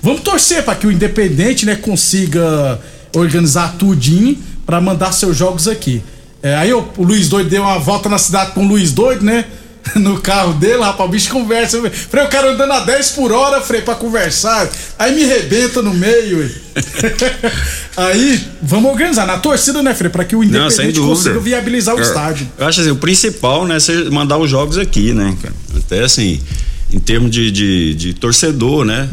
vamos 0.00 0.20
torcer 0.20 0.62
para 0.62 0.76
que 0.76 0.86
o 0.86 0.92
Independente, 0.92 1.66
né, 1.66 1.74
consiga 1.74 2.80
organizar 3.12 3.74
tudinho 3.76 4.38
para 4.64 4.80
mandar 4.80 5.10
seus 5.10 5.36
jogos 5.36 5.66
aqui. 5.66 6.00
É, 6.40 6.54
aí 6.54 6.72
o, 6.72 6.88
Luiz 6.96 7.28
Doido 7.28 7.50
deu 7.50 7.62
uma 7.62 7.80
volta 7.80 8.08
na 8.08 8.16
cidade 8.16 8.52
com 8.52 8.64
o 8.64 8.68
Luiz 8.68 8.92
Doido, 8.92 9.24
né? 9.24 9.44
no 9.96 10.20
carro 10.20 10.52
dele, 10.52 10.82
rapaz, 10.82 11.08
o 11.08 11.10
bicho 11.10 11.30
conversa. 11.30 11.80
Frei, 11.90 12.22
o 12.22 12.28
cara 12.28 12.52
andando 12.52 12.72
a 12.72 12.80
10 12.80 13.10
por 13.10 13.32
hora, 13.32 13.60
Frei, 13.60 13.80
pra 13.80 13.96
conversar. 13.96 14.68
Aí 14.96 15.12
me 15.12 15.24
rebenta 15.24 15.82
no 15.82 15.92
meio. 15.92 16.48
aí, 17.96 18.40
vamos 18.62 18.88
organizar. 18.88 19.26
Na 19.26 19.38
torcida, 19.38 19.82
né, 19.82 19.94
Frei? 19.94 20.10
Pra 20.10 20.24
que 20.24 20.36
o 20.36 20.44
Independente 20.44 21.00
Não, 21.00 21.08
consiga 21.08 21.40
viabilizar 21.40 21.96
o 21.96 21.98
eu, 21.98 22.02
estádio. 22.02 22.46
Eu 22.56 22.68
acho 22.68 22.82
assim, 22.82 22.90
o 22.90 22.96
principal, 22.96 23.66
né, 23.66 23.78
é 23.78 24.10
mandar 24.10 24.38
os 24.38 24.48
jogos 24.48 24.78
aqui, 24.78 25.12
né, 25.12 25.36
cara? 25.42 25.54
Até 25.76 26.04
assim 26.04 26.40
em 26.92 26.98
termos 26.98 27.30
de, 27.30 27.50
de, 27.50 27.94
de, 27.94 28.14
torcedor, 28.14 28.84
né? 28.84 29.08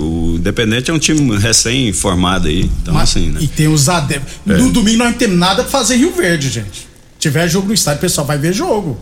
O 0.00 0.34
Independente 0.36 0.90
é 0.90 0.94
um 0.94 0.98
time 0.98 1.38
recém-formado 1.38 2.48
aí. 2.48 2.70
Então, 2.82 2.94
Mas, 2.94 3.10
assim, 3.10 3.30
né? 3.30 3.40
E 3.40 3.48
tem 3.48 3.66
os 3.66 3.88
adeptos. 3.88 4.34
É. 4.46 4.56
No 4.58 4.70
domingo 4.70 4.98
nós 4.98 5.10
não 5.10 5.18
temos 5.18 5.38
nada 5.38 5.62
pra 5.62 5.70
fazer 5.70 5.96
em 5.96 5.98
Rio 6.00 6.12
Verde, 6.12 6.50
gente. 6.50 6.80
Se 6.80 6.86
tiver 7.18 7.48
jogo 7.48 7.68
no 7.68 7.74
estádio, 7.74 7.98
o 7.98 8.00
pessoal 8.02 8.26
vai 8.26 8.36
ver 8.36 8.52
jogo. 8.52 8.98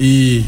E 0.00 0.44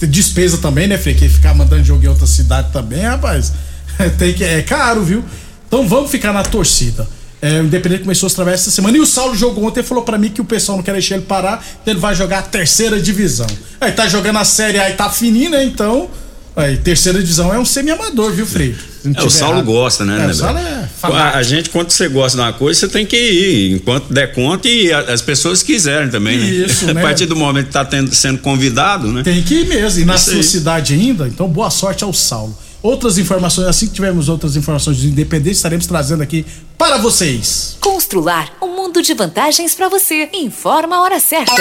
despesa 0.00 0.58
também, 0.58 0.88
né, 0.88 0.98
Frei? 0.98 1.14
Que 1.14 1.28
ficar 1.28 1.54
mandando 1.54 1.84
jogo 1.84 2.04
em 2.04 2.08
outra 2.08 2.26
cidade 2.26 2.72
também, 2.72 3.02
rapaz. 3.02 3.52
Tem 4.18 4.34
que, 4.34 4.42
é 4.42 4.60
caro, 4.62 5.04
viu? 5.04 5.24
Então 5.68 5.86
vamos 5.86 6.10
ficar 6.10 6.32
na 6.32 6.42
torcida. 6.42 7.08
É, 7.40 7.60
o 7.60 7.64
Independente 7.64 8.02
começou 8.02 8.28
a 8.28 8.30
trabalhar 8.30 8.56
essa 8.56 8.72
semana. 8.72 8.96
E 8.96 9.00
o 9.00 9.06
Saulo 9.06 9.36
jogou 9.36 9.64
ontem 9.64 9.80
e 9.80 9.82
falou 9.84 10.02
para 10.02 10.18
mim 10.18 10.30
que 10.30 10.40
o 10.40 10.44
pessoal 10.44 10.76
não 10.76 10.82
quer 10.82 10.92
deixar 10.92 11.14
ele 11.14 11.26
parar, 11.26 11.64
então 11.80 11.92
ele 11.92 12.00
vai 12.00 12.14
jogar 12.14 12.40
a 12.40 12.42
terceira 12.42 13.00
divisão. 13.00 13.46
Aí 13.80 13.92
tá 13.92 14.08
jogando 14.08 14.38
a 14.38 14.44
série 14.44 14.80
A 14.80 14.90
e 14.90 14.94
tá 14.94 15.08
fininho, 15.08 15.50
né? 15.50 15.64
Então 15.64 16.10
Aí, 16.56 16.78
terceira 16.78 17.18
divisão 17.18 17.52
é 17.52 17.58
um 17.58 17.66
semi-amador, 17.66 18.32
viu, 18.32 18.46
Frei? 18.46 18.74
É, 19.14 19.22
o 19.22 19.28
Saulo 19.28 19.56
errado. 19.56 19.66
gosta, 19.66 20.04
né, 20.06 20.14
é, 20.14 20.18
né? 20.20 20.32
O 20.32 20.34
Saulo 20.34 20.58
é 20.58 20.88
a, 21.02 21.36
a, 21.36 21.42
gente, 21.42 21.68
quando 21.68 21.90
você 21.90 22.08
gosta 22.08 22.38
de 22.38 22.42
uma 22.42 22.52
coisa, 22.54 22.80
você 22.80 22.88
tem 22.88 23.04
que 23.04 23.14
ir, 23.14 23.72
enquanto 23.74 24.10
der 24.10 24.32
conta 24.32 24.66
e 24.66 24.90
a, 24.90 25.00
as 25.00 25.20
pessoas 25.20 25.62
quiserem 25.62 26.08
também, 26.08 26.38
né? 26.38 26.46
Isso, 26.46 26.86
né? 26.94 27.00
A 27.00 27.04
partir 27.04 27.26
do 27.26 27.36
momento 27.36 27.66
que 27.66 27.72
tá 27.72 27.84
tendo, 27.84 28.12
sendo 28.14 28.38
convidado, 28.38 29.12
né? 29.12 29.22
Tem 29.22 29.42
que 29.42 29.54
ir 29.54 29.66
mesmo. 29.66 30.00
E 30.00 30.04
na 30.06 30.14
Isso 30.14 30.30
sua 30.30 30.38
aí. 30.38 30.42
cidade 30.42 30.94
ainda, 30.94 31.28
então 31.28 31.46
boa 31.46 31.68
sorte 31.68 32.02
ao 32.02 32.12
Saulo. 32.14 32.56
Outras 32.82 33.18
informações, 33.18 33.66
assim 33.66 33.88
que 33.88 33.92
tivermos 33.92 34.30
outras 34.30 34.56
informações 34.56 34.96
de 34.96 35.08
independência, 35.08 35.58
estaremos 35.58 35.86
trazendo 35.86 36.22
aqui 36.22 36.46
para 36.78 36.96
vocês. 36.96 37.76
Constrular 37.80 38.50
um 38.62 38.68
mundo 38.76 39.02
de 39.02 39.12
vantagens 39.12 39.74
para 39.74 39.88
você. 39.88 40.30
Informa 40.32 40.96
a 40.96 41.02
hora 41.02 41.20
certa. 41.20 41.52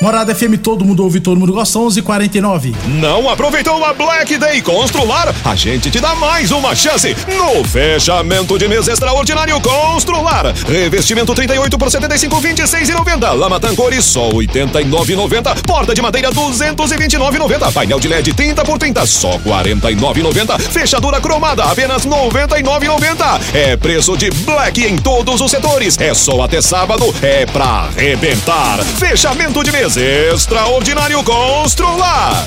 Morada 0.00 0.32
FM, 0.32 0.58
todo 0.62 0.84
mundo 0.84 1.02
ouve, 1.02 1.18
todo 1.18 1.40
mundo 1.40 1.52
gosta, 1.52 1.76
11 1.76 2.02
49 2.02 2.72
Não 3.00 3.28
aproveitou 3.28 3.84
a 3.84 3.92
Black 3.92 4.38
Day 4.38 4.62
Constrular? 4.62 5.34
A 5.44 5.56
gente 5.56 5.90
te 5.90 5.98
dá 5.98 6.14
mais 6.14 6.52
uma 6.52 6.72
chance 6.72 7.16
no 7.36 7.64
fechamento 7.64 8.56
de 8.56 8.68
mês 8.68 8.86
extraordinário 8.86 9.60
Constrular. 9.60 10.54
Revestimento 10.68 11.34
38 11.34 11.76
por 11.76 11.90
75, 11.90 12.40
26 12.40 12.88
e 12.90 12.92
90. 12.92 13.32
Lama 13.32 13.58
Tancori 13.58 14.00
só 14.00 14.28
89,90. 14.28 15.66
Porta 15.66 15.92
de 15.92 16.00
madeira 16.00 16.30
229,90. 16.30 17.72
Painel 17.72 17.98
de 17.98 18.06
LED 18.06 18.34
30 18.34 18.64
por 18.64 18.78
30 18.78 19.04
só 19.04 19.36
49,90. 19.40 20.60
Fechadura 20.60 21.20
cromada 21.20 21.64
apenas 21.64 22.06
99,90. 22.06 23.40
É 23.52 23.76
preço 23.76 24.16
de 24.16 24.30
Black 24.30 24.80
em 24.80 24.96
todos 24.96 25.40
os 25.40 25.50
setores. 25.50 25.98
É 25.98 26.14
só 26.14 26.42
até 26.42 26.62
sábado, 26.62 27.12
é 27.20 27.44
pra 27.46 27.88
arrebentar. 27.88 28.78
Fechamento 28.78 29.64
de 29.64 29.72
mês 29.72 29.87
Extraordinário 29.96 31.22
Constrular. 31.24 32.46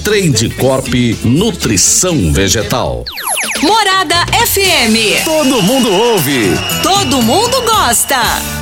Trade 0.00 0.50
Corp 0.58 0.88
Nutrição 1.24 2.32
Vegetal. 2.32 3.04
Morada 3.62 4.24
FM. 4.46 5.24
Todo 5.24 5.62
mundo 5.62 5.92
ouve. 5.92 6.50
Todo 6.82 7.22
mundo 7.22 7.60
gosta. 7.62 8.61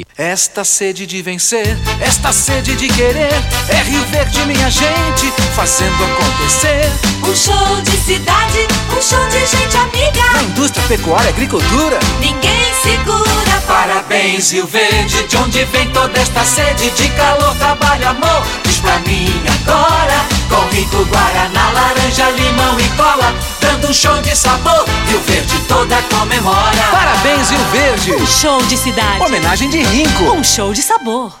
Esta 0.17 0.63
sede 0.63 1.05
de 1.05 1.21
vencer, 1.21 1.77
esta 2.01 2.31
sede 2.31 2.75
de 2.75 2.87
querer, 2.87 3.33
é 3.69 3.81
Rio 3.83 4.03
Verde, 4.05 4.45
minha 4.45 4.69
gente, 4.69 5.31
fazendo 5.55 6.03
acontecer. 6.03 7.20
Um 7.23 7.35
show 7.35 7.81
de 7.83 7.97
cidade, 7.97 8.67
um 8.89 9.01
show 9.01 9.25
de 9.29 9.45
gente 9.45 9.77
amiga. 9.77 10.33
Na 10.33 10.43
indústria, 10.43 10.85
pecuária, 10.87 11.29
agricultura, 11.29 11.99
ninguém 12.19 12.73
segura. 12.81 13.61
Parabéns, 13.67 14.51
Rio 14.51 14.67
Verde, 14.67 15.23
de 15.27 15.37
onde 15.37 15.63
vem 15.65 15.89
toda 15.91 16.19
esta 16.19 16.43
sede 16.43 16.89
de 16.91 17.07
calor, 17.09 17.55
trabalho, 17.55 18.09
amor? 18.09 18.43
Diz 18.63 18.79
pra 18.79 18.99
mim 18.99 19.31
agora, 19.61 20.25
com 20.49 20.75
rico 20.75 21.05
guaraná, 21.05 21.71
laranja, 21.71 22.29
limão 22.31 22.79
e 22.79 22.87
cola, 22.97 23.33
dando 23.61 23.89
um 23.89 23.93
show 23.93 24.17
de 24.21 24.35
sabor. 24.35 24.85
Rio 25.07 25.21
Verde 25.21 25.57
toda 25.67 26.01
comemora. 26.03 26.83
Parabéns, 26.91 27.49
Rio 27.49 27.65
Verde. 27.71 28.13
Um 28.13 28.27
show 28.27 28.61
de 28.63 28.77
cidade. 28.77 29.23
Homenagem 29.23 29.69
de 29.69 29.81
Rinco. 29.83 30.23
Um 30.31 30.43
show 30.43 30.73
de 30.73 30.81
sabor. 30.81 31.40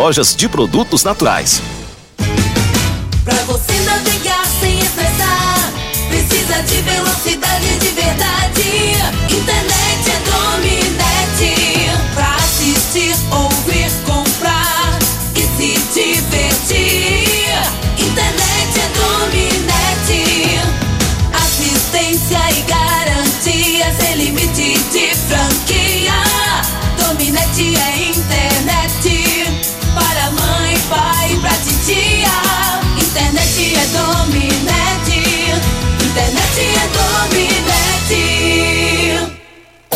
de 0.35 0.49
produtos 0.49 1.03
naturais. 1.03 1.61
Pra 3.23 3.35
você 3.45 3.79
navegar 3.81 4.43
sem 4.59 4.79
estressar, 4.79 5.71
precisa 6.09 6.63
de 6.63 6.81
velocidade 6.81 7.77
de 7.77 7.87
verdade. 7.89 9.20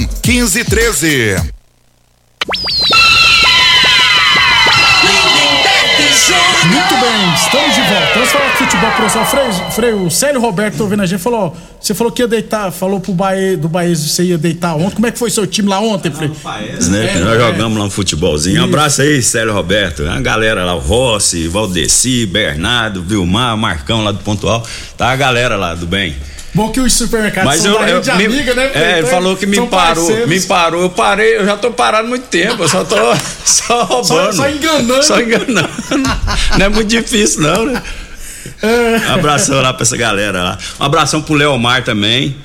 1513. 0.00 1.36
Muito 6.64 6.94
bem, 6.96 7.34
estamos 7.34 7.74
de 7.74 7.80
volta. 7.82 8.14
Vamos 8.14 8.30
falar 8.30 8.50
de 8.52 8.56
futebol 8.56 8.90
profissional. 8.92 9.28
Freio, 9.28 9.70
Freio, 9.72 10.06
o 10.06 10.10
Célio 10.10 10.40
Roberto 10.40 10.76
tô 10.76 10.84
ouvindo 10.84 11.02
a 11.02 11.06
gente, 11.06 11.20
falou, 11.20 11.54
você 11.80 11.92
falou 11.94 12.12
que 12.12 12.22
ia 12.22 12.28
deitar, 12.28 12.70
falou 12.70 13.00
pro 13.00 13.12
Bahia, 13.12 13.56
do 13.56 13.68
Bahia 13.68 13.90
que 13.94 14.00
você 14.00 14.22
ia 14.24 14.38
deitar 14.38 14.74
ontem. 14.76 14.94
Como 14.94 15.06
é 15.06 15.10
que 15.10 15.18
foi 15.18 15.28
seu 15.30 15.46
time 15.46 15.68
lá 15.68 15.80
ontem, 15.80 16.10
Freio? 16.10 16.34
né? 16.88 17.16
É, 17.16 17.18
Nós 17.18 17.34
é. 17.34 17.40
jogamos 17.40 17.78
lá 17.78 17.84
um 17.84 17.90
futebolzinho. 17.90 18.62
Um 18.62 18.64
abraço 18.64 19.02
aí, 19.02 19.22
Célio 19.22 19.52
Roberto. 19.52 20.06
A 20.08 20.20
galera 20.20 20.64
lá, 20.64 20.74
o 20.74 20.78
Rossi, 20.78 21.48
Valdeci, 21.48 22.24
Bernardo, 22.24 23.02
Vilmar, 23.02 23.56
Marcão 23.56 24.02
lá 24.02 24.12
do 24.12 24.20
Pontual. 24.20 24.66
Tá 24.96 25.10
a 25.10 25.16
galera 25.16 25.56
lá 25.56 25.74
do 25.74 25.86
bem. 25.86 26.14
Bom 26.54 26.70
que 26.70 26.80
os 26.80 26.92
supermercados 26.92 27.50
Mas 27.50 27.62
são 27.62 27.72
eu, 27.72 27.78
da 27.80 27.88
eu 27.88 27.96
rede 28.02 28.12
me- 28.18 28.24
amiga, 28.26 28.54
né? 28.54 28.70
É, 28.74 28.98
ele 28.98 29.06
falou 29.06 29.36
que 29.36 29.46
me 29.46 29.56
parou, 29.68 30.04
parceiros. 30.06 30.28
me 30.28 30.40
parou. 30.42 30.82
Eu 30.82 30.90
parei, 30.90 31.36
eu 31.38 31.46
já 31.46 31.56
tô 31.56 31.70
parado 31.70 32.06
muito 32.08 32.26
tempo. 32.26 32.62
Eu 32.62 32.68
só 32.68 32.84
tô 32.84 32.96
só 33.44 33.84
roubando. 33.84 34.34
só 34.36 34.48
enganando. 34.50 35.02
Só 35.02 35.18
enganando. 35.20 35.68
Não 36.58 36.66
é 36.66 36.68
muito 36.68 36.88
difícil, 36.88 37.40
não, 37.42 37.66
né? 37.66 37.82
Um 38.62 39.14
abração 39.14 39.60
lá 39.62 39.72
pra 39.72 39.82
essa 39.82 39.96
galera 39.96 40.42
lá. 40.42 40.58
Um 40.80 40.84
abração 40.84 41.22
pro 41.22 41.34
Leomar 41.34 41.84
também. 41.84 42.36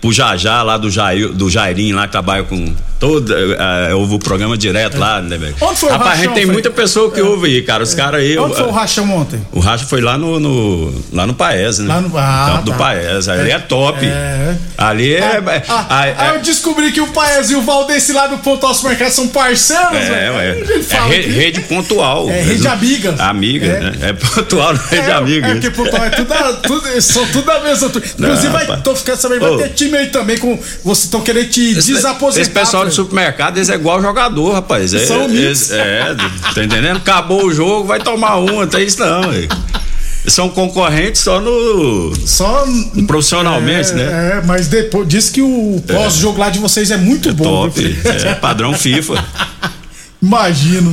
Pro 0.00 0.12
Jajá 0.12 0.62
lá 0.62 0.76
do, 0.76 0.90
Jair, 0.90 1.28
do 1.30 1.48
Jairinho 1.48 1.96
lá 1.96 2.06
que 2.06 2.12
trabalha 2.12 2.42
com 2.44 2.74
todo. 2.98 3.32
eh, 3.34 3.94
ouve 3.94 4.14
o 4.14 4.18
programa 4.18 4.56
direto 4.56 4.98
lá, 4.98 5.20
né, 5.20 5.36
velho? 5.36 5.54
Onde 5.60 5.78
foi 5.78 5.88
o 5.88 5.92
Rapaz, 5.92 6.12
a 6.12 6.16
gente 6.16 6.26
tem 6.34 6.42
Fred? 6.42 6.52
muita 6.52 6.70
pessoa 6.70 7.10
que 7.10 7.20
ouve 7.20 7.46
aí, 7.48 7.62
cara. 7.62 7.82
Os 7.82 7.94
caras 7.94 8.20
aí. 8.20 8.36
Onde 8.38 8.54
foi 8.54 8.64
o 8.66 8.68
eh, 8.68 8.72
rachão 8.72 9.10
ontem? 9.16 9.40
o 9.52 9.60
Racha 9.60 9.84
foi 9.86 10.00
lá 10.00 10.16
no, 10.18 10.38
no- 10.40 11.04
lá 11.12 11.26
no 11.26 11.34
Paes, 11.34 11.78
né? 11.78 11.88
Lá 11.88 12.00
no- 12.00 12.16
ah, 12.18 12.50
campo 12.52 12.64
do 12.64 12.70
tá. 12.72 12.78
Paes. 12.78 13.28
Ali 13.28 13.50
é, 13.50 13.58
top. 13.58 14.04
É. 14.06 14.54
Ali 14.78 15.14
é. 15.14 15.18
é- 15.18 15.62
Ah, 15.68 15.86
ah, 15.88 16.06
é- 16.06 16.14
aí 16.18 16.36
eu 16.36 16.42
descobri 16.42 16.92
que 16.92 17.00
o 17.00 17.06
Paes 17.08 17.50
e 17.50 17.54
o 17.54 17.62
Valdeci 17.62 18.12
lá 18.12 18.26
do 18.26 18.38
Ponto 18.38 18.66
Alto 18.66 18.84
Mercado 18.86 19.10
são 19.10 19.28
parceiros, 19.28 19.92
É, 19.92 20.30
velho. 20.32 20.66
gente 20.66 20.94
É 20.94 21.22
que- 21.22 21.30
rede 21.30 21.60
pontual. 21.62 22.28
É, 22.30 22.40
rede 22.42 22.66
amiga. 22.66 23.14
Amiga, 23.18 23.66
É. 23.66 23.80
né? 23.80 23.92
É 24.02 24.12
pontual, 24.12 24.72
é 24.74 24.78
rede 24.96 25.10
É, 25.10 25.12
amiga. 25.12 25.46
É, 25.46 25.52
porque 25.52 25.70
Pontual 25.70 26.04
é 26.04 26.10
tudo, 26.10 26.34
tudo, 26.62 27.00
são 27.02 27.26
tudo 27.28 27.46
da 27.46 27.60
mesma. 27.60 27.88
Inclusive, 27.88 28.48
vai, 28.52 28.62
rapaz. 28.64 28.82
tô 28.82 28.94
ficando 28.96 29.16
sabendo, 29.18 29.40
vai 29.58 29.68
ter 29.68 29.74
time 29.74 29.96
aí 29.96 30.06
também 30.08 30.38
com. 30.38 30.56
Vocês 30.84 31.04
estão 31.04 31.20
querendo 31.20 31.48
te 31.50 31.74
desaposentar. 31.74 32.40
Esse 32.42 32.50
pessoal 32.50 32.83
Fred. 32.84 32.94
supermercado, 32.96 33.56
eles 33.58 33.68
é 33.68 33.74
igual 33.74 34.00
jogador, 34.02 34.52
rapaz. 34.52 34.92
É, 34.94 35.06
São 35.06 35.24
eles- 35.24 35.70
é, 35.70 36.14
tá 36.54 36.64
entendendo? 36.64 36.96
Acabou 36.98 37.46
o 37.46 37.52
jogo, 37.52 37.86
vai 37.86 38.00
tomar 38.00 38.38
um, 38.38 38.60
não 38.60 38.66
tem 38.66 38.84
isso 38.86 39.00
não. 39.00 39.30
velho. 39.30 39.48
São 40.26 40.48
concorrentes 40.48 41.20
só 41.20 41.38
no. 41.38 42.14
Só. 42.26 42.64
Profissionalmente, 43.06 43.90
é, 43.90 43.94
né? 43.94 44.04
É, 44.38 44.42
mas 44.46 44.68
depois 44.68 45.06
diz 45.06 45.28
que 45.28 45.42
o 45.42 45.82
pós-jogo 45.86 46.38
lá 46.40 46.48
de 46.48 46.58
vocês 46.58 46.90
é 46.90 46.96
muito 46.96 47.32
bom. 47.34 47.68
Top. 47.68 47.98
É, 48.24 48.34
padrão 48.34 48.72
FIFA. 48.72 49.22
Imagino. 50.22 50.92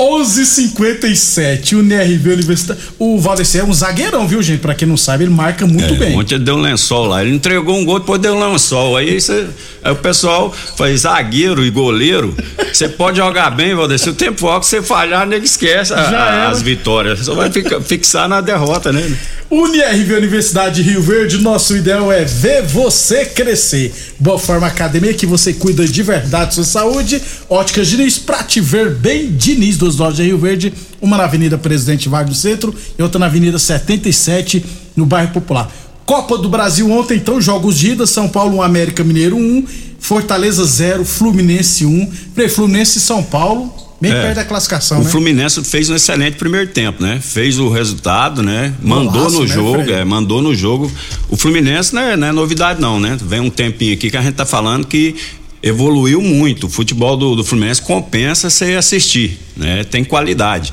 11:57 0.00 1.74
o 1.76 1.80
NRV 1.80 2.32
Universitário. 2.32 2.82
O 2.98 3.18
Valdeci 3.20 3.58
é 3.58 3.64
um 3.64 3.72
zagueirão, 3.72 4.26
viu, 4.26 4.42
gente? 4.42 4.60
Pra 4.60 4.74
quem 4.74 4.88
não 4.88 4.96
sabe, 4.96 5.24
ele 5.24 5.30
marca 5.32 5.66
muito 5.66 5.94
É, 5.94 5.96
bem. 5.96 6.16
Ontem 6.18 6.36
ele 6.36 6.44
deu 6.44 6.54
um 6.56 6.60
lençol 6.60 7.06
lá. 7.06 7.22
Ele 7.22 7.34
entregou 7.34 7.76
um 7.76 7.84
gol, 7.84 8.00
depois 8.00 8.20
deu 8.20 8.34
um 8.34 8.50
lençol. 8.52 8.96
Aí, 8.96 9.20
cê- 9.20 9.46
aí 9.84 9.92
o 9.92 9.96
pessoal 9.96 10.54
faz 10.76 11.00
zagueiro 11.02 11.64
e 11.64 11.70
goleiro. 11.70 12.34
Você 12.72 12.88
pode 12.88 13.18
jogar 13.18 13.50
bem, 13.50 13.74
Valdeci. 13.74 14.08
O 14.08 14.14
tempo 14.14 14.36
que 14.60 14.66
você 14.66 14.80
falhar, 14.82 15.26
nego 15.26 15.44
esquece 15.44 15.92
a- 15.92 16.48
as 16.48 16.62
vitórias. 16.62 17.20
Só 17.20 17.34
vai 17.34 17.50
ficar- 17.50 17.80
fixar 17.80 18.28
na 18.28 18.40
derrota, 18.40 18.92
né? 18.92 19.10
UniRV 19.50 20.14
Universidade 20.14 20.80
de 20.80 20.88
Rio 20.88 21.02
Verde, 21.02 21.38
nosso 21.38 21.76
ideal 21.76 22.12
é 22.12 22.24
ver 22.24 22.62
você 22.62 23.26
crescer. 23.26 23.92
Boa 24.16 24.38
Forma 24.38 24.68
Academia, 24.68 25.12
que 25.12 25.26
você 25.26 25.52
cuida 25.52 25.84
de 25.88 26.02
verdade 26.04 26.54
sua 26.54 26.62
saúde. 26.62 27.20
Óticas 27.48 27.88
Diniz, 27.88 28.16
pra 28.16 28.44
te 28.44 28.60
ver 28.60 28.94
bem, 28.94 29.32
Diniz 29.32 29.76
dos 29.76 29.96
lojas 29.96 30.18
de 30.18 30.22
Rio 30.22 30.38
Verde. 30.38 30.72
Uma 31.00 31.16
na 31.16 31.24
Avenida 31.24 31.58
Presidente 31.58 32.08
Vargas 32.08 32.36
do 32.36 32.40
Centro 32.40 32.72
e 32.96 33.02
outra 33.02 33.18
na 33.18 33.26
Avenida 33.26 33.58
77, 33.58 34.64
no 34.94 35.04
bairro 35.04 35.32
Popular. 35.32 35.68
Copa 36.06 36.38
do 36.38 36.48
Brasil 36.48 36.88
ontem, 36.88 37.16
então, 37.16 37.40
jogos 37.40 37.76
de 37.76 37.90
ida, 37.90 38.06
São 38.06 38.28
Paulo 38.28 38.58
1, 38.58 38.62
América 38.62 39.02
Mineiro 39.02 39.36
1, 39.36 39.66
Fortaleza 39.98 40.64
0, 40.64 41.04
Fluminense 41.04 41.84
1. 41.84 42.12
Falei, 42.36 42.48
Fluminense 42.48 42.98
e 42.98 43.00
São 43.00 43.20
Paulo, 43.20 43.74
bem 44.00 44.12
É. 44.12 44.20
perto 44.22 44.36
da 44.36 44.44
classificação, 44.44 45.00
O 45.00 45.04
né? 45.04 45.10
Fluminense 45.10 45.62
fez 45.64 45.90
um 45.90 45.94
excelente 45.94 46.36
primeiro 46.36 46.68
tempo, 46.68 47.02
né? 47.02 47.20
Fez 47.22 47.58
o 47.58 47.68
resultado, 47.68 48.42
né? 48.42 48.72
Mandou 48.82 49.12
Golaço, 49.12 49.36
no 49.36 49.46
né, 49.46 49.54
jogo, 49.54 49.90
é, 49.90 50.04
mandou 50.04 50.40
no 50.42 50.54
jogo. 50.54 50.90
O 51.28 51.36
Fluminense 51.36 51.94
não 51.94 52.02
é, 52.02 52.16
não 52.16 52.26
é 52.28 52.32
novidade 52.32 52.80
não, 52.80 52.98
né? 52.98 53.18
Vem 53.20 53.40
um 53.40 53.50
tempinho 53.50 53.92
aqui 53.94 54.10
que 54.10 54.16
a 54.16 54.22
gente 54.22 54.34
tá 54.34 54.46
falando 54.46 54.86
que 54.86 55.14
evoluiu 55.62 56.22
muito. 56.22 56.66
O 56.66 56.70
futebol 56.70 57.16
do, 57.16 57.36
do 57.36 57.44
Fluminense 57.44 57.82
compensa 57.82 58.48
você 58.48 58.74
assistir, 58.74 59.38
né? 59.56 59.84
Tem 59.84 60.02
qualidade. 60.02 60.72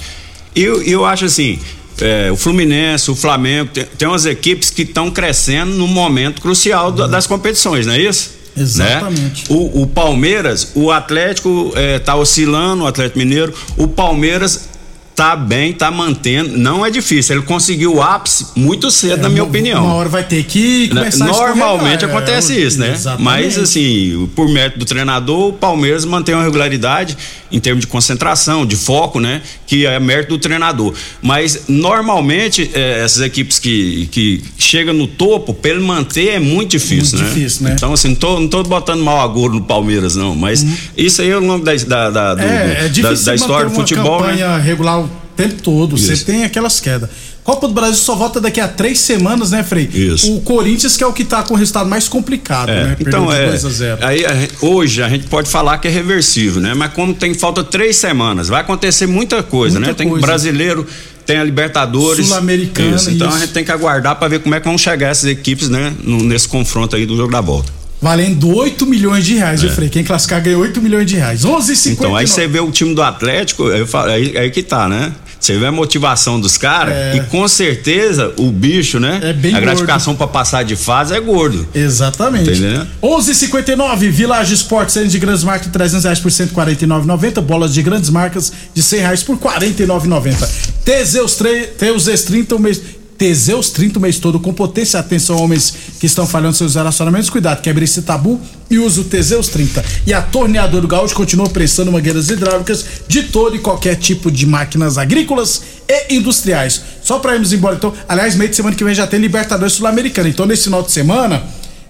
E 0.56 0.62
eu, 0.63 0.82
eu 0.84 1.06
acho 1.06 1.26
assim, 1.26 1.60
é, 2.00 2.32
o 2.32 2.38
Fluminense, 2.38 3.12
o 3.12 3.16
Flamengo, 3.16 3.70
tem, 3.74 3.84
tem 3.98 4.08
umas 4.08 4.26
equipes 4.26 4.70
que 4.70 4.84
estão 4.84 5.12
crescendo 5.12 5.74
no 5.74 5.88
momento 5.88 6.42
crucial 6.42 6.92
da- 6.92 7.08
das 7.08 7.28
competições, 7.28 7.86
não 7.86 7.94
é 7.94 8.00
isso? 8.02 8.37
Exatamente. 8.58 9.52
Né? 9.52 9.58
O, 9.58 9.84
o 9.84 9.88
Palmeiras, 9.88 10.72
o 10.76 10.91
Atlético 10.91 11.72
eh, 11.76 12.00
tá 12.00 12.15
oscilando, 12.15 12.84
o 12.84 12.88
Atlético 12.88 13.20
Mineiro, 13.20 13.54
o 13.78 13.88
Palmeiras 13.88 14.70
tá 15.18 15.36
bem, 15.36 15.74
tá 15.74 15.90
mantendo, 15.90 16.56
não 16.60 16.86
é 16.86 16.92
difícil, 16.92 17.36
ele 17.38 17.44
conseguiu 17.44 17.96
o 17.96 18.02
ápice 18.04 18.46
muito 18.56 18.92
cedo, 18.92 19.24
na 19.24 19.30
minha 19.30 19.42
Uma- 19.42 19.50
opinião. 19.50 19.84
Uma 19.84 19.96
hora 19.96 20.08
vai 20.10 20.24
ter 20.24 20.44
que 20.44 20.90
Né? 20.94 21.00
começar 21.02 21.24
a 21.26 21.28
Normalmente 21.28 21.96
escorregar, 22.06 22.18
acontece 22.18 22.54
é, 22.56 22.60
isso, 22.62 22.80
né? 22.80 22.92
exatamente. 22.94 23.24
Mas 23.24 23.58
assim, 23.58 24.30
por 24.36 24.48
mérito 24.48 24.78
do 24.78 24.86
treinador, 24.86 25.48
o 25.50 25.54
Palmeiras 25.54 26.06
mantém 26.06 26.36
uma 26.36 26.44
regularidade 26.44 27.18
em 27.52 27.60
termos 27.60 27.82
de 27.82 27.88
concentração, 27.88 28.64
de 28.66 28.76
foco, 28.76 29.20
né? 29.20 29.42
Que 29.66 29.86
é 29.88 29.98
mérito 30.00 30.32
do 30.32 30.38
treinador. 30.38 30.94
Mas 31.22 31.62
normalmente 31.68 32.70
eh, 32.74 33.02
essas 33.04 33.22
equipes 33.24 33.58
que, 33.58 34.08
que 34.12 34.44
chegam 34.58 34.94
no 34.94 35.08
topo, 35.08 35.54
pra 35.54 35.72
ele 35.72 35.80
manter 35.80 36.28
é 36.30 36.40
muito 36.40 36.72
difícil, 36.72 37.18
Muito 37.20 37.30
né? 37.30 37.34
difícil, 37.34 37.64
né? 37.64 37.74
Então 37.76 37.94
assim, 37.94 38.10
não 38.10 38.16
tô, 38.16 38.40
não 38.40 38.48
tô 38.48 38.62
botando 38.64 39.02
mau 39.02 39.20
agouro 39.22 39.56
no 39.56 39.62
Palmeiras, 39.64 40.16
não. 40.16 40.36
Mas 40.36 40.64
isso 40.96 41.22
aí 41.22 41.30
é 41.32 41.38
o 41.38 41.40
longo 41.40 41.64
da, 41.66 41.74
da, 41.74 42.10
da, 42.10 42.36
do- 42.36 42.42
Uhum. 42.44 42.48
É, 42.48 42.86
é 42.86 42.90
da, 42.90 43.14
da 43.14 43.36
história 43.36 43.70
do 43.70 43.76
futebol, 43.76 44.24
né? 44.26 44.58
regular 44.62 45.07
tempo 45.38 45.62
todo. 45.62 45.97
Você 45.97 46.17
tem 46.17 46.43
aquelas 46.43 46.80
quedas. 46.80 47.10
Copa 47.43 47.65
do 47.67 47.73
Brasil 47.73 47.95
só 47.95 48.13
volta 48.13 48.41
daqui 48.41 48.60
a 48.60 48.67
três 48.67 49.00
semanas, 49.00 49.52
né, 49.52 49.63
Frei? 49.63 49.89
Isso. 49.93 50.36
O 50.36 50.41
Corinthians 50.41 50.97
que 50.97 51.04
é 51.04 51.08
o 51.08 51.13
que 51.13 51.23
tá 51.23 51.43
com 51.43 51.54
o 51.54 51.58
resultado 51.58 51.89
mais 51.89 52.10
complicado, 52.10 52.69
É, 52.69 52.84
né? 52.84 52.95
Perdeu 52.97 53.08
Então, 53.08 53.28
de 53.28 53.36
é, 53.41 53.45
2 53.47 53.65
a 53.65 53.69
0. 53.69 54.06
aí 54.06 54.26
a 54.26 54.65
hoje 54.65 55.02
a 55.02 55.08
gente 55.08 55.28
pode 55.28 55.50
falar 55.50 55.78
que 55.78 55.88
é 55.88 55.91
reversível, 55.91 56.62
né? 56.62 56.73
Mas 56.73 56.91
como 56.91 57.13
tem 57.13 57.34
falta 57.34 57.63
três 57.63 57.95
semanas, 57.95 58.50
vai 58.50 58.60
acontecer 58.60 59.08
muita 59.08 59.41
coisa, 59.41 59.76
Muita 59.80 59.91
né? 59.93 59.97
Tem 59.97 60.10
coisa. 60.10 60.26
brasileiro, 60.26 60.86
tem 61.26 61.38
a 61.38 61.43
Libertadores, 61.45 62.26
Sul-Americana. 62.28 62.97
Então 63.10 63.28
isso. 63.30 63.38
a 63.38 63.39
gente 63.39 63.54
tem 63.54 63.63
que 63.63 63.71
aguardar 63.71 64.17
para 64.17 64.28
ver 64.28 64.39
como 64.39 64.54
é 64.54 64.60
que 64.60 64.67
vão 64.67 64.78
chegar 64.78 65.08
essas 65.08 65.30
equipes, 65.30 65.69
né? 65.69 65.93
no- 66.04 66.23
nesse 66.23 66.50
confronto 66.50 66.97
aí 66.97 67.06
do 67.06 67.15
jogo 67.15 67.32
da 67.32 67.39
volta. 67.39 67.71
Valendo 68.02 68.54
8 68.56 68.86
milhões 68.86 69.26
de 69.26 69.36
reais, 69.36 69.62
viu, 69.62 69.71
Frei? 69.71 69.89
Quem 69.89 70.04
classificar 70.04 70.41
ganha 70.41 70.58
8 70.58 70.80
milhões 70.82 71.08
de 71.08 71.15
reais. 71.15 71.43
11,59. 71.45 71.88
É. 71.89 71.93
Então 71.93 72.15
aí 72.15 72.28
você 72.28 72.45
vê 72.45 72.60
o 72.60 72.69
time 72.71 72.93
do 72.93 73.02
Atlético, 73.02 73.63
eu 73.69 73.88
falo, 73.88 74.12
aí, 74.12 74.38
aí 74.38 74.52
que 74.52 74.62
tá, 74.62 74.88
né? 74.88 75.13
Você 75.39 75.58
vê 75.58 75.67
a 75.67 75.71
motivação 75.71 76.39
dos 76.39 76.58
caras 76.58 77.15
e 77.15 77.21
com 77.30 77.47
certeza 77.47 78.34
o 78.38 78.52
bicho, 78.52 79.00
né? 79.00 79.19
É 79.23 79.34
bem 79.34 79.56
a 79.56 79.60
gratificação 79.60 80.15
para 80.15 80.28
passar 80.28 80.63
de 80.63 80.76
fase 80.76 81.13
é 81.13 81.19
gordo. 81.19 81.67
Exatamente. 81.73 82.50
Entendeu? 82.50 82.86
11:59 83.02 84.10
Village 84.10 84.54
Esportes, 84.54 84.93
série 84.93 85.08
de 85.08 85.19
grandes 85.19 85.43
marcas, 85.43 85.71
300 85.71 86.04
reais 86.04 86.19
por 86.19 86.32
149,90. 86.32 87.41
Bolas 87.41 87.73
de 87.73 87.82
grandes 87.82 88.10
marcas 88.10 88.52
de 88.73 88.82
100 88.82 89.00
reais 89.00 89.23
por 89.23 89.38
49,90. 89.38 90.47
Teseus, 90.84 91.38
Teus 91.78 92.06
30 92.23 92.56
o 92.56 92.60
mês. 92.60 92.82
Teseus 93.18 93.70
30 93.72 93.98
o 93.98 94.02
mês 94.02 94.20
todo 94.20 94.40
com 94.40 94.54
potência. 94.54 95.00
Atenção, 95.00 95.38
homens 95.42 95.74
que 96.00 96.06
estão 96.06 96.28
falhando 96.28 96.56
seus 96.56 96.76
relacionamentos. 96.76 97.30
Cuidado, 97.30 97.62
quebre 97.62 97.86
esse 97.86 98.02
tabu 98.02 98.40
e 98.70 98.78
use 98.78 99.00
o 99.00 99.04
Teseus 99.04 99.48
30. 99.48 99.84
E 100.06 100.14
a 100.14 100.22
Torneadora 100.22 100.82
do 100.82 100.88
Gaúcho 100.88 101.16
continua 101.16 101.50
prestando 101.50 101.92
mangueiras 101.92 102.30
hidráulicas 102.30 102.86
de 103.08 103.24
todo 103.24 103.56
e 103.56 103.60
qualquer 103.60 103.96
tipo 103.96 104.30
de 104.30 104.46
máquinas 104.46 104.98
agrícolas 104.98 105.64
e 105.88 106.16
industriais. 106.16 106.82
Só 107.02 107.20
para 107.20 107.34
irmos 107.34 107.52
embora, 107.54 107.76
então. 107.76 107.94
Aliás, 108.08 108.36
meio 108.36 108.50
de 108.50 108.56
semana 108.56 108.76
que 108.76 108.84
vem 108.84 108.94
já 108.94 109.08
tem 109.08 109.20
Libertadores 109.20 109.74
Sul-Americana. 109.74 110.30
Então, 110.30 110.46
nesse 110.46 110.66
final 110.66 110.84
de 110.84 110.92
semana. 110.92 111.44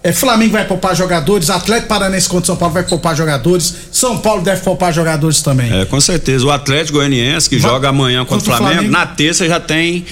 É, 0.07 0.13
Flamengo 0.13 0.53
vai 0.53 0.63
poupar 0.65 0.95
jogadores, 0.95 1.49
Atlético 1.49 1.89
Paranense 1.89 2.29
contra 2.29 2.45
São 2.45 2.55
Paulo 2.55 2.73
vai 2.73 2.83
poupar 2.83 3.13
jogadores, 3.13 3.75
São 3.91 4.17
Paulo 4.17 4.41
deve 4.41 4.61
poupar 4.61 4.93
jogadores 4.93 5.41
também. 5.41 5.81
É, 5.81 5.83
com 5.83 5.99
certeza. 5.99 6.45
O 6.45 6.49
Atlético 6.51 6.97
Goianiense, 6.97 7.49
que 7.49 7.57
Vai- 7.57 7.69
joga 7.69 7.89
amanhã 7.89 8.19
contra, 8.23 8.37
contra 8.37 8.53
o 8.53 8.57
Flamengo, 8.57 8.81
Flamengo. 8.83 8.93
na 8.93 9.05
terça 9.05 9.45
já 9.45 9.59
tem, 9.59 10.05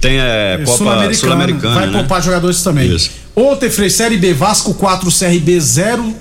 tem 0.00 0.18
é, 0.18 0.62
Copa 0.64 0.76
Sul-Americana. 1.14 1.74
vai 1.76 1.86
né? 1.86 1.92
poupar 1.92 2.20
jogadores 2.20 2.60
também. 2.62 2.92
Isso. 2.92 3.10
Ontem, 3.36 3.70
Frei, 3.70 3.88
Série 3.88 4.16
B, 4.16 4.32
Vasco 4.34 4.74
4, 4.74 5.10
CRB 5.10 5.60
0, 5.60 6.12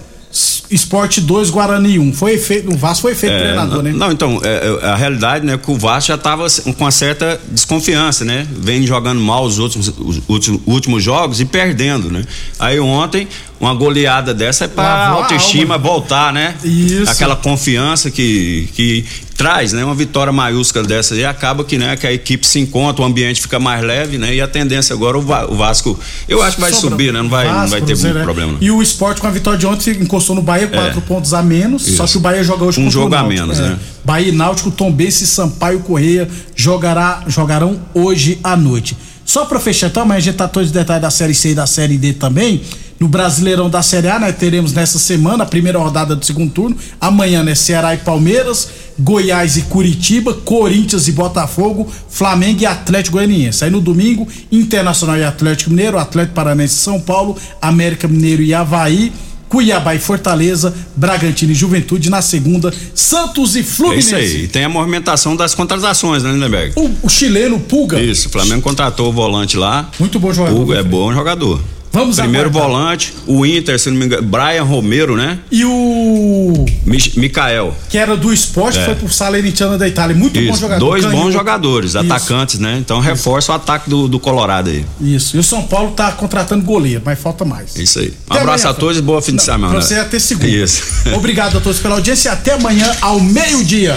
Esporte 0.70 1.22
2, 1.22 1.50
Guarani 1.50 1.98
1. 1.98 2.14
Foi 2.14 2.34
efeito, 2.34 2.72
o 2.72 2.78
Vasco 2.78 3.04
foi 3.04 3.14
efeito 3.14 3.34
É, 3.36 3.40
treinador, 3.40 3.78
não, 3.78 3.84
né? 3.84 3.92
Não, 3.94 4.12
então, 4.12 4.42
é, 4.44 4.80
é, 4.84 4.88
a 4.88 4.96
realidade, 4.96 5.46
né, 5.46 5.58
que 5.58 5.72
o 5.72 5.78
Vasco 5.78 6.10
já 6.10 6.16
estava 6.16 6.46
com 6.64 6.84
uma 6.84 6.92
certa 6.92 7.40
desconfiança, 7.50 8.26
né? 8.26 8.46
Vem 8.52 8.86
jogando 8.86 9.22
mal 9.22 9.46
os 9.46 9.60
últimos, 9.60 9.88
os 9.98 10.22
últimos, 10.28 10.62
últimos 10.66 11.04
jogos 11.04 11.40
e 11.40 11.46
perdendo, 11.46 12.12
né? 12.12 12.26
Aí 12.60 12.80
ontem, 12.80 13.28
uma 13.66 13.74
goleada 13.74 14.34
dessa 14.34 14.66
é 14.66 14.68
para 14.68 15.08
autoestima 15.10 15.76
alma. 15.76 15.78
voltar, 15.78 16.32
né? 16.34 16.56
Isso. 16.64 17.10
Aquela 17.12 17.36
confiança 17.36 18.10
que, 18.12 18.70
que 18.74 19.06
traz, 19.36 19.74
né? 19.74 19.84
Uma 19.84 19.96
vitória 19.96 20.32
maiúscula 20.32 20.86
dessa 20.86 21.16
e 21.16 21.26
acaba 21.26 21.64
que, 21.64 21.78
né, 21.78 21.96
que 21.98 22.08
a 22.08 22.14
equipe 22.14 22.46
se 22.48 22.60
encontra, 22.60 23.02
o 23.02 23.06
ambiente 23.06 23.42
fica 23.42 23.60
mais 23.60 23.84
leve, 23.84 24.18
né? 24.18 24.34
E 24.36 24.40
a 24.42 24.48
tendência 24.48 24.94
agora, 24.94 25.18
o, 25.18 25.22
Va- 25.22 25.46
o 25.46 25.56
Vasco, 25.56 26.00
eu 26.30 26.42
acho 26.42 26.56
que 26.56 26.62
vai 26.62 26.72
Sobra- 26.72 26.90
subir, 26.92 27.12
né? 27.12 27.22
Não 27.22 27.30
vai, 27.30 27.46
não 27.48 27.54
Vasco, 27.56 27.70
vai 27.72 27.82
ter 27.82 27.96
muito 27.98 28.14
né? 28.18 28.24
problema. 28.24 28.52
não. 28.54 28.58
E 28.62 28.72
o 28.72 28.82
esporte 28.82 29.20
com 29.20 29.28
a 29.28 29.32
vitória 29.32 29.60
de 29.60 29.66
ontem 29.66 29.92
encostou 30.02 30.36
no 30.36 30.42
Bahia, 30.42 30.68
quatro 30.68 31.00
É. 31.00 31.02
pontos 31.02 31.34
a 31.34 31.42
menos. 31.42 31.84
Só 31.84 32.04
Isso. 32.06 32.14
que 32.14 32.18
o 32.20 32.22
Bahia 32.22 32.44
joga 32.44 32.64
hoje 32.66 32.80
Um 32.80 32.90
jogo 32.90 33.14
a 33.16 33.24
menos, 33.24 33.60
é. 33.60 33.64
né? 33.64 33.80
Bahia 34.04 34.30
e 34.30 34.32
Náutico, 34.32 34.70
Tombense 34.72 35.26
Sampaio 35.28 35.80
Correia 35.80 36.28
jogará, 36.56 37.24
jogarão 37.28 37.80
hoje 37.94 38.40
à 38.44 38.56
noite. 38.56 38.96
Só 39.26 39.44
pra 39.46 39.60
fechar 39.60 39.88
então, 39.88 40.04
amanhã 40.04 40.18
a 40.18 40.22
gente 40.22 40.36
tá 40.36 40.48
todos 40.48 40.68
os 40.70 40.74
detalhes 40.74 41.02
da 41.02 41.10
Série 41.10 41.34
C 41.34 41.50
e 41.50 41.56
da 41.56 41.66
Série 41.66 41.98
D 41.98 42.14
também. 42.14 42.62
No 43.00 43.08
Brasileirão 43.10 43.70
da 43.70 43.82
Série 43.82 44.08
A, 44.08 44.18
nós 44.20 44.36
teremos 44.36 44.72
nessa 44.72 44.98
semana 44.98 45.44
a 45.44 45.46
primeira 45.46 45.78
rodada 45.78 46.16
do 46.16 46.26
segundo 46.26 46.52
turno. 46.52 46.78
Amanhã, 47.00 47.44
né? 47.44 47.54
Ceará 47.54 47.94
e 47.94 47.98
Palmeiras, 47.98 48.70
Goiás 48.98 49.58
e 49.58 49.64
Curitiba, 49.64 50.34
Corinthians 50.34 51.08
e 51.10 51.12
Botafogo, 51.12 51.92
Flamengo 52.10 52.62
e 52.62 52.66
Atlético 52.66 53.18
Goianiense. 53.18 53.66
Aí 53.66 53.70
no 53.70 53.82
domingo, 53.82 54.28
Internacional 54.50 55.18
e 55.18 55.24
Atlético 55.26 55.72
Mineiro, 55.72 55.98
Atlético 55.98 56.36
Paranense 56.36 56.76
e 56.76 56.80
São 56.80 57.00
Paulo, 57.00 57.36
América 57.62 58.08
Mineiro 58.08 58.42
e 58.42 58.54
Havaí. 58.54 59.12
Cuiabá 59.48 59.94
e 59.94 60.00
Fortaleza, 60.00 60.74
Bragantino 60.96 61.52
e 61.52 61.56
Juventude 61.56 62.10
na 62.10 62.22
segunda, 62.22 62.74
Santos 62.96 63.56
e 63.56 63.60
É 63.60 63.64
Fluminense. 63.64 64.08
isso 64.08 64.16
aí. 64.16 64.44
E 64.46 64.48
tem 64.48 64.64
a 64.64 64.70
movimentação 64.70 65.36
das 65.36 65.54
contratações, 65.54 66.24
né, 66.24 66.32
Lindenberg? 66.32 66.74
O, 66.76 66.90
o 67.04 67.10
chileno 67.10 67.60
Pulga. 67.60 68.02
Isso, 68.02 68.28
o 68.28 68.32
Flamengo 68.32 68.64
contratou 68.64 69.08
o 69.10 69.14
volante 69.14 69.56
lá. 69.56 69.90
Muito 70.00 70.20
bom 70.20 70.34
jogador. 70.34 70.60
Hugo 70.60 70.74
é 70.74 70.82
bom 70.84 71.14
jogador. 71.14 71.62
Vamos 71.96 72.18
Primeiro 72.20 72.50
aguardar. 72.50 72.72
volante, 72.72 73.14
o 73.26 73.46
Inter, 73.46 73.80
se 73.80 73.90
não 73.90 73.98
me 73.98 74.06
engano, 74.06 74.22
Brian 74.24 74.64
Romero, 74.64 75.16
né? 75.16 75.40
E 75.50 75.64
o 75.64 76.66
Mi- 76.86 77.12
Mikael. 77.16 77.74
que 77.90 77.98
era 77.98 78.18
do 78.18 78.34
esporte 78.34 78.78
É. 78.78 78.84
foi 78.86 78.96
pro 78.96 79.08
Salernitana 79.12 79.78
da 79.78 79.88
Itália. 79.88 80.14
Muito 80.16 80.34
bom 80.40 80.52
Isso, 80.52 80.60
jogador. 80.60 80.80
dois 80.86 81.06
bons 81.06 81.32
jogadores, 81.32 81.92
Isso. 81.92 82.00
atacantes, 82.00 82.60
né? 82.60 82.78
Então 82.80 83.00
reforça 83.00 83.54
o 83.54 83.56
ataque 83.56 83.90
do, 83.90 84.08
do 84.10 84.20
Colorado 84.20 84.70
aí. 84.70 84.86
Isso. 85.00 85.38
E 85.38 85.40
o 85.40 85.44
São 85.44 85.64
Paulo 85.64 85.92
tá 85.92 86.12
contratando 86.12 86.64
goleiro, 86.66 87.02
mas 87.06 87.18
falta 87.18 87.46
mais. 87.46 87.78
É 87.78 87.82
isso 87.82 88.00
aí. 88.00 88.10
Um 88.30 88.34
Até 88.34 88.42
abraço 88.42 88.66
amanhã, 88.68 88.78
a 88.78 88.80
todos 88.80 88.98
e 88.98 89.02
boa 89.02 89.22
fim 89.22 89.32
de 89.32 89.38
Não, 89.38 89.44
semana. 89.46 89.74
Pra 89.74 89.82
você 89.82 89.96
até 89.96 90.20
segunda. 90.20 90.48
Isso. 90.50 90.84
Obrigado 91.16 91.58
a 91.58 91.62
todos 91.62 91.80
pela 91.80 91.96
audiência 91.96 92.30
e 92.30 92.32
até 92.34 92.54
amanhã 92.54 92.92
ao 93.02 93.20
meio-dia. 93.22 93.96